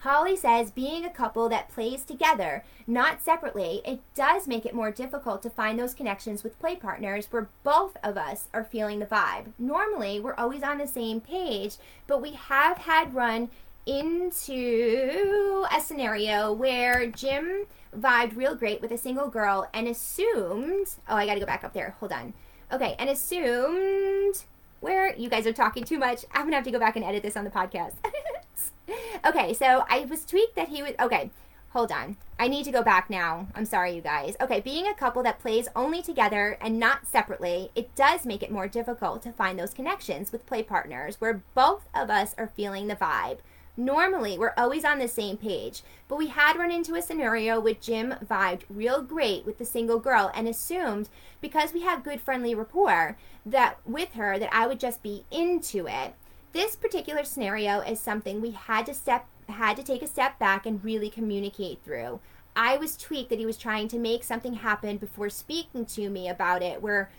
[0.00, 4.90] Holly says being a couple that plays together, not separately, it does make it more
[4.90, 9.06] difficult to find those connections with play partners where both of us are feeling the
[9.06, 9.52] vibe.
[9.58, 11.76] Normally, we're always on the same page,
[12.06, 13.50] but we have had run
[13.86, 17.66] into a scenario where Jim
[17.96, 21.64] vibed real great with a single girl and assumed, oh, I got to go back
[21.64, 21.96] up there.
[22.00, 22.34] Hold on.
[22.70, 24.44] Okay, and assumed
[24.80, 26.24] where you guys are talking too much.
[26.32, 27.94] I'm going to have to go back and edit this on the podcast.
[29.26, 31.30] okay, so I was tweaked that he was okay.
[31.72, 32.16] Hold on.
[32.38, 33.48] I need to go back now.
[33.54, 34.36] I'm sorry, you guys.
[34.40, 38.50] Okay, being a couple that plays only together and not separately, it does make it
[38.50, 42.86] more difficult to find those connections with play partners where both of us are feeling
[42.86, 43.38] the vibe.
[43.76, 47.80] Normally, we're always on the same page, but we had run into a scenario with
[47.80, 51.08] Jim vibed real great with the single girl and assumed
[51.40, 53.16] because we have good friendly rapport
[53.46, 56.14] that with her that I would just be into it
[56.52, 60.66] this particular scenario is something we had to step had to take a step back
[60.66, 62.20] and really communicate through.
[62.54, 66.28] I was tweaked that he was trying to make something happen before speaking to me
[66.28, 67.10] about it where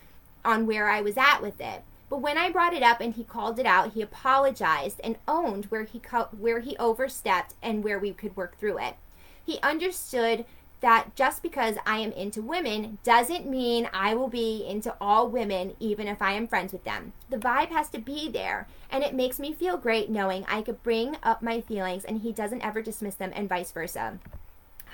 [0.44, 1.82] on where I was at with it.
[2.08, 5.66] But when I brought it up and he called it out, he apologized and owned
[5.66, 8.96] where he co- where he overstepped and where we could work through it.
[9.44, 10.44] He understood
[10.80, 15.74] that just because I am into women doesn't mean I will be into all women,
[15.78, 17.12] even if I am friends with them.
[17.28, 20.82] The vibe has to be there, and it makes me feel great knowing I could
[20.82, 24.18] bring up my feelings and he doesn't ever dismiss them, and vice versa.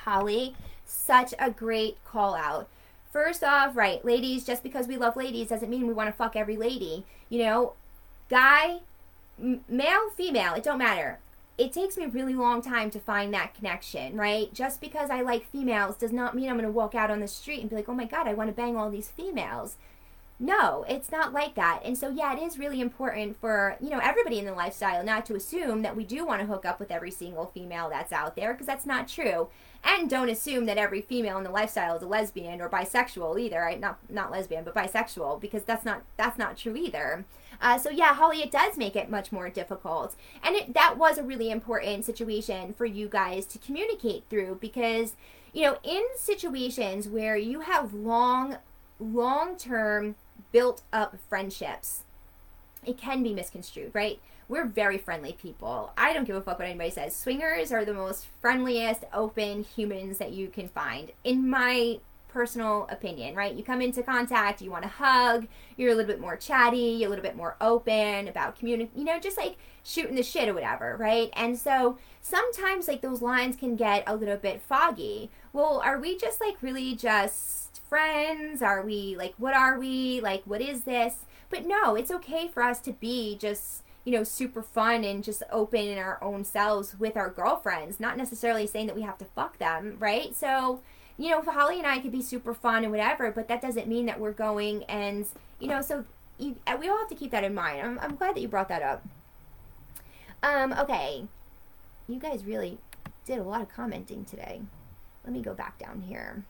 [0.03, 2.67] Holly, such a great call out.
[3.11, 6.35] First off, right, ladies, just because we love ladies doesn't mean we want to fuck
[6.35, 7.05] every lady.
[7.29, 7.73] You know,
[8.29, 8.79] guy,
[9.41, 11.19] m- male, female, it don't matter
[11.57, 14.53] it takes me a really long time to find that connection, right?
[14.53, 17.27] Just because I like females does not mean I'm going to walk out on the
[17.27, 19.77] street and be like, oh my God, I want to bang all these females.
[20.39, 21.81] No, it's not like that.
[21.83, 25.25] And so, yeah, it is really important for, you know, everybody in the lifestyle not
[25.27, 28.35] to assume that we do want to hook up with every single female that's out
[28.35, 29.47] there because that's not true.
[29.83, 33.61] And don't assume that every female in the lifestyle is a lesbian or bisexual either.
[33.61, 33.79] Right?
[33.79, 37.25] Not not lesbian, but bisexual because that's not that's not true either.
[37.59, 41.17] Uh, so yeah, Holly, it does make it much more difficult, and it, that was
[41.17, 45.15] a really important situation for you guys to communicate through because
[45.53, 48.57] you know in situations where you have long,
[48.99, 50.15] long term
[50.57, 52.01] built up friendships,
[52.83, 54.19] it can be misconstrued, right?
[54.49, 55.91] We're very friendly people.
[55.95, 57.15] I don't give a fuck what anybody says.
[57.15, 61.11] Swingers are the most friendliest, open humans that you can find.
[61.23, 63.53] In my personal opinion, right?
[63.53, 65.45] You come into contact, you want to hug,
[65.75, 69.19] you're a little bit more chatty, a little bit more open about community, you know,
[69.19, 71.29] just like shooting the shit or whatever, right?
[71.33, 75.29] And so sometimes like those lines can get a little bit foggy.
[75.53, 78.61] Well, are we just like really just friends?
[78.61, 80.21] Are we like, what are we?
[80.21, 81.15] Like, what is this?
[81.49, 85.43] But no, it's okay for us to be just you know, super fun and just
[85.51, 89.25] open in our own selves with our girlfriends, not necessarily saying that we have to
[89.25, 90.33] fuck them, right?
[90.33, 90.79] So,
[91.17, 94.05] you know, Holly and I could be super fun and whatever, but that doesn't mean
[94.05, 95.25] that we're going and,
[95.59, 96.05] you know, so
[96.37, 97.81] you, uh, we all have to keep that in mind.
[97.81, 99.05] I'm, I'm glad that you brought that up.
[100.41, 101.25] Um, okay.
[102.07, 102.77] You guys really
[103.25, 104.61] did a lot of commenting today.
[105.25, 106.45] Let me go back down here.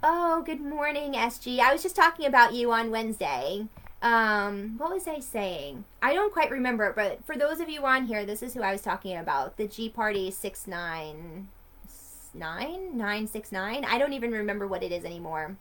[0.00, 1.58] Oh, good morning, SG.
[1.58, 3.66] I was just talking about you on Wednesday.
[4.00, 5.84] Um what was i saying?
[6.00, 8.70] I don't quite remember but for those of you on here this is who i
[8.70, 9.56] was talking about.
[9.56, 15.56] The g party 699 969 i don't even remember what it is anymore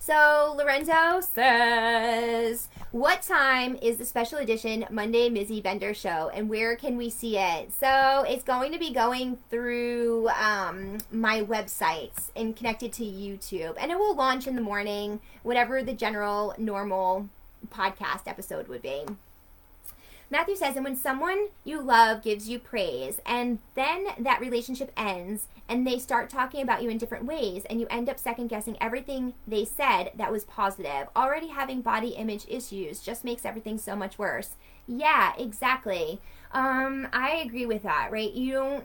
[0.00, 6.74] so Lorenzo says, "What time is the special edition Monday Mizzy Bender show, and where
[6.74, 12.56] can we see it?" So it's going to be going through um, my websites and
[12.56, 17.28] connected to YouTube, and it will launch in the morning, whatever the general normal
[17.68, 19.04] podcast episode would be.
[20.32, 25.48] Matthew says, and when someone you love gives you praise, and then that relationship ends,
[25.68, 28.76] and they start talking about you in different ways, and you end up second guessing
[28.80, 33.96] everything they said that was positive, already having body image issues just makes everything so
[33.96, 34.50] much worse.
[34.86, 36.20] Yeah, exactly.
[36.52, 38.32] Um, I agree with that, right?
[38.32, 38.84] You don't,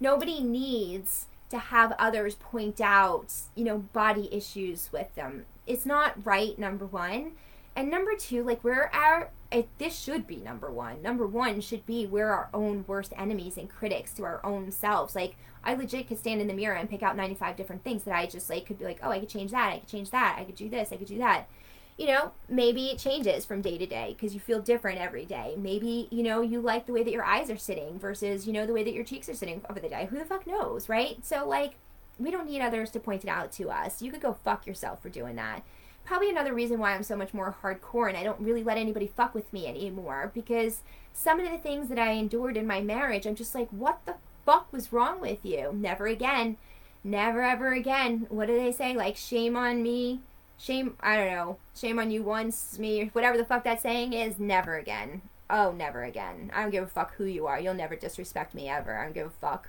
[0.00, 5.44] nobody needs to have others point out, you know, body issues with them.
[5.66, 7.32] It's not right, number one.
[7.76, 11.00] And number two, like we're our it, this should be number one.
[11.02, 15.14] Number one should be we're our own worst enemies and critics to our own selves.
[15.14, 18.14] Like I legit could stand in the mirror and pick out 95 different things that
[18.14, 20.36] I just like could be like, oh, I could change that, I could change that,
[20.38, 21.48] I could do this, I could do that.
[21.96, 25.54] You know, maybe it changes from day to day because you feel different every day.
[25.58, 28.66] Maybe, you know, you like the way that your eyes are sitting versus, you know,
[28.66, 30.06] the way that your cheeks are sitting over the day.
[30.08, 31.24] Who the fuck knows, right?
[31.24, 31.72] So, like,
[32.16, 34.00] we don't need others to point it out to us.
[34.00, 35.64] You could go fuck yourself for doing that
[36.08, 39.12] probably another reason why I'm so much more hardcore and I don't really let anybody
[39.14, 40.80] fuck with me anymore because
[41.12, 44.14] some of the things that I endured in my marriage, I'm just like, what the
[44.46, 45.70] fuck was wrong with you?
[45.74, 46.56] Never again.
[47.04, 48.26] Never ever again.
[48.30, 48.94] What do they say?
[48.94, 50.20] Like, shame on me.
[50.56, 51.58] Shame, I don't know.
[51.76, 54.38] Shame on you once, me, whatever the fuck that saying is.
[54.38, 55.20] Never again.
[55.50, 56.50] Oh, never again.
[56.54, 57.60] I don't give a fuck who you are.
[57.60, 58.98] You'll never disrespect me ever.
[58.98, 59.68] I don't give a fuck.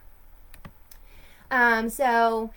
[1.51, 2.51] Um, so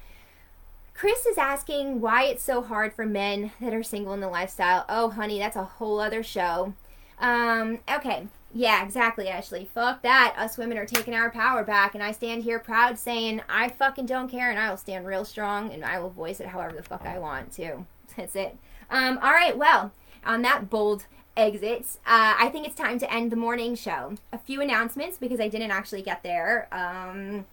[0.95, 4.84] Chris is asking why it's so hard for men that are single in the lifestyle.
[4.88, 6.74] Oh, honey, that's a whole other show.
[7.18, 8.26] Um, okay.
[8.55, 9.68] Yeah, exactly, Ashley.
[9.72, 10.34] Fuck that.
[10.36, 14.07] Us women are taking our power back, and I stand here proud saying I fucking
[14.07, 16.82] don't care, and I will stand real strong, and I will voice it however the
[16.82, 17.86] fuck I want to.
[18.16, 18.57] That's it.
[18.90, 19.93] Um, all right, well,
[20.24, 24.16] on that bold exit, uh, I think it's time to end the morning show.
[24.32, 26.68] A few announcements because I didn't actually get there.
[26.70, 27.47] Um,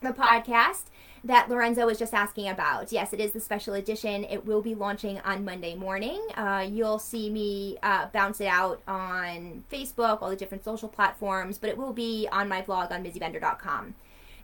[0.00, 0.84] the podcast
[1.24, 2.92] that Lorenzo was just asking about.
[2.92, 4.24] Yes, it is the special edition.
[4.24, 6.20] It will be launching on Monday morning.
[6.36, 11.56] Uh, you'll see me uh, bounce it out on Facebook, all the different social platforms,
[11.56, 13.94] but it will be on my blog on mizzybender.com.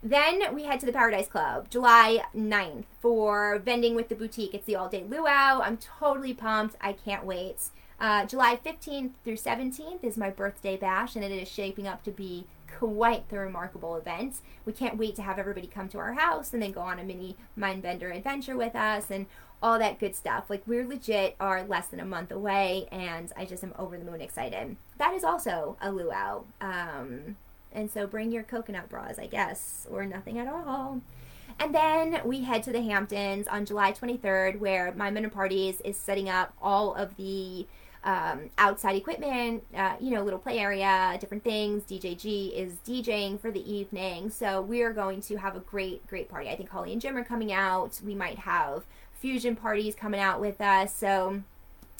[0.03, 4.55] Then we head to the Paradise Club, July 9th, for Vending with the Boutique.
[4.55, 5.61] It's the all day luau.
[5.61, 6.77] I'm totally pumped.
[6.81, 7.69] I can't wait.
[8.01, 12.11] Uh, July 15th through 17th is my birthday bash, and it is shaping up to
[12.11, 12.47] be
[12.79, 14.37] quite the remarkable event.
[14.65, 17.05] We can't wait to have everybody come to our house and then go on a
[17.05, 19.27] mini Mindbender adventure with us and
[19.63, 20.49] all that good stuff.
[20.49, 24.05] Like we're legit are less than a month away, and I just am over the
[24.05, 24.77] moon excited.
[24.99, 26.45] That is also a luau.
[26.61, 27.37] Um,
[27.73, 31.01] and so bring your coconut bras, I guess, or nothing at all.
[31.59, 35.97] And then we head to the Hamptons on July 23rd, where My Men Parties is
[35.97, 37.67] setting up all of the
[38.03, 41.83] um, outside equipment, uh, you know, little play area, different things.
[41.83, 44.31] DJG is DJing for the evening.
[44.31, 46.49] So we are going to have a great, great party.
[46.49, 48.01] I think Holly and Jim are coming out.
[48.05, 50.95] We might have fusion parties coming out with us.
[50.95, 51.43] So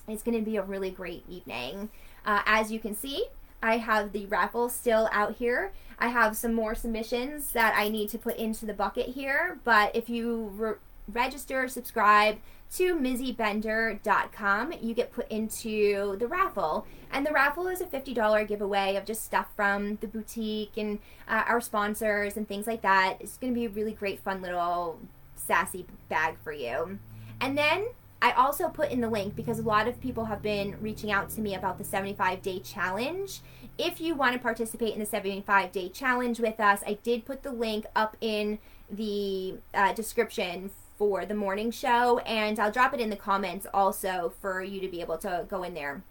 [0.09, 1.91] it's going to be a really great evening.
[2.25, 3.27] Uh, as you can see,
[3.63, 5.73] I have the raffle still out here.
[5.99, 9.59] I have some more submissions that I need to put into the bucket here.
[9.65, 10.75] But if you re-
[11.13, 12.39] register, subscribe,
[12.77, 16.87] to mizzybender.com, you get put into the raffle.
[17.13, 21.43] And the raffle is a $50 giveaway of just stuff from the boutique and uh,
[21.47, 23.17] our sponsors and things like that.
[23.19, 25.01] It's going to be a really great, fun little
[25.35, 27.01] sassy bag for you.
[27.41, 27.89] And then
[28.23, 31.31] I also put in the link because a lot of people have been reaching out
[31.31, 33.41] to me about the 75 day challenge.
[33.79, 37.43] If you want to participate in the 75 day challenge with us, I did put
[37.43, 38.59] the link up in
[38.91, 40.71] the uh, description
[41.01, 44.87] for the morning show, and I'll drop it in the comments also for you to
[44.87, 46.03] be able to go in there.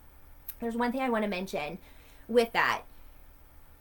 [0.60, 1.78] There's one thing I want to mention
[2.28, 2.82] with that.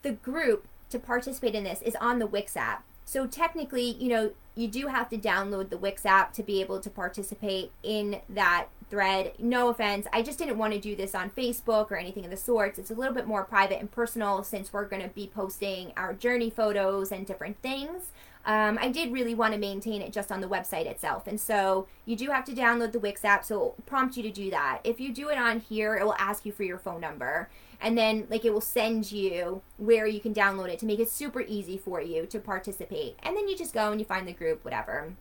[0.02, 2.84] The group to participate in this is on the Wix app.
[3.06, 6.78] So technically, you know, you do have to download the Wix app to be able
[6.78, 9.32] to participate in that thread.
[9.38, 12.36] No offense, I just didn't want to do this on Facebook or anything of the
[12.36, 12.78] sorts.
[12.78, 16.12] It's a little bit more private and personal since we're going to be posting our
[16.12, 18.10] journey photos and different things.
[18.48, 21.26] Um, I did really want to maintain it just on the website itself.
[21.26, 24.30] And so you do have to download the Wix app, so it'll prompt you to
[24.30, 24.80] do that.
[24.84, 27.50] If you do it on here, it will ask you for your phone number.
[27.78, 31.10] And then, like, it will send you where you can download it to make it
[31.10, 33.16] super easy for you to participate.
[33.22, 35.12] And then you just go and you find the group, whatever.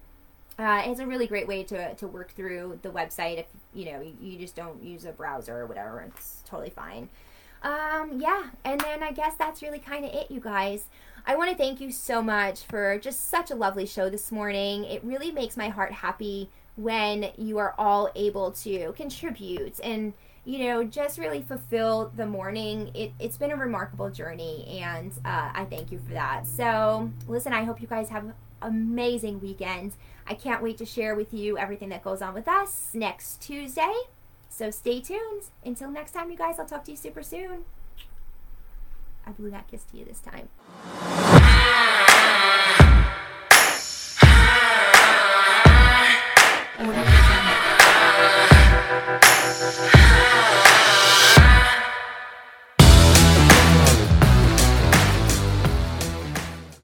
[0.58, 4.02] Uh, it's a really great way to, to work through the website if you know
[4.02, 6.00] you, you just don't use a browser or whatever.
[6.08, 7.10] It's totally fine.
[7.62, 10.86] Um, yeah, and then I guess that's really kind of it, you guys.
[11.30, 14.86] I want to thank you so much for just such a lovely show this morning.
[14.86, 20.14] It really makes my heart happy when you are all able to contribute and
[20.46, 22.92] you know just really fulfill the morning.
[22.94, 26.48] It, it's been a remarkable journey and uh, i thank you for that.
[26.48, 29.92] So listen i hope you guys have amazing weekend.
[30.28, 33.94] I can't wait to share with you everything that goes on with us next tuesday.
[34.48, 35.44] So stay tuned.
[35.66, 37.66] Until next time you guys i'll talk to you super soon
[39.28, 40.48] I do that kiss to you this time.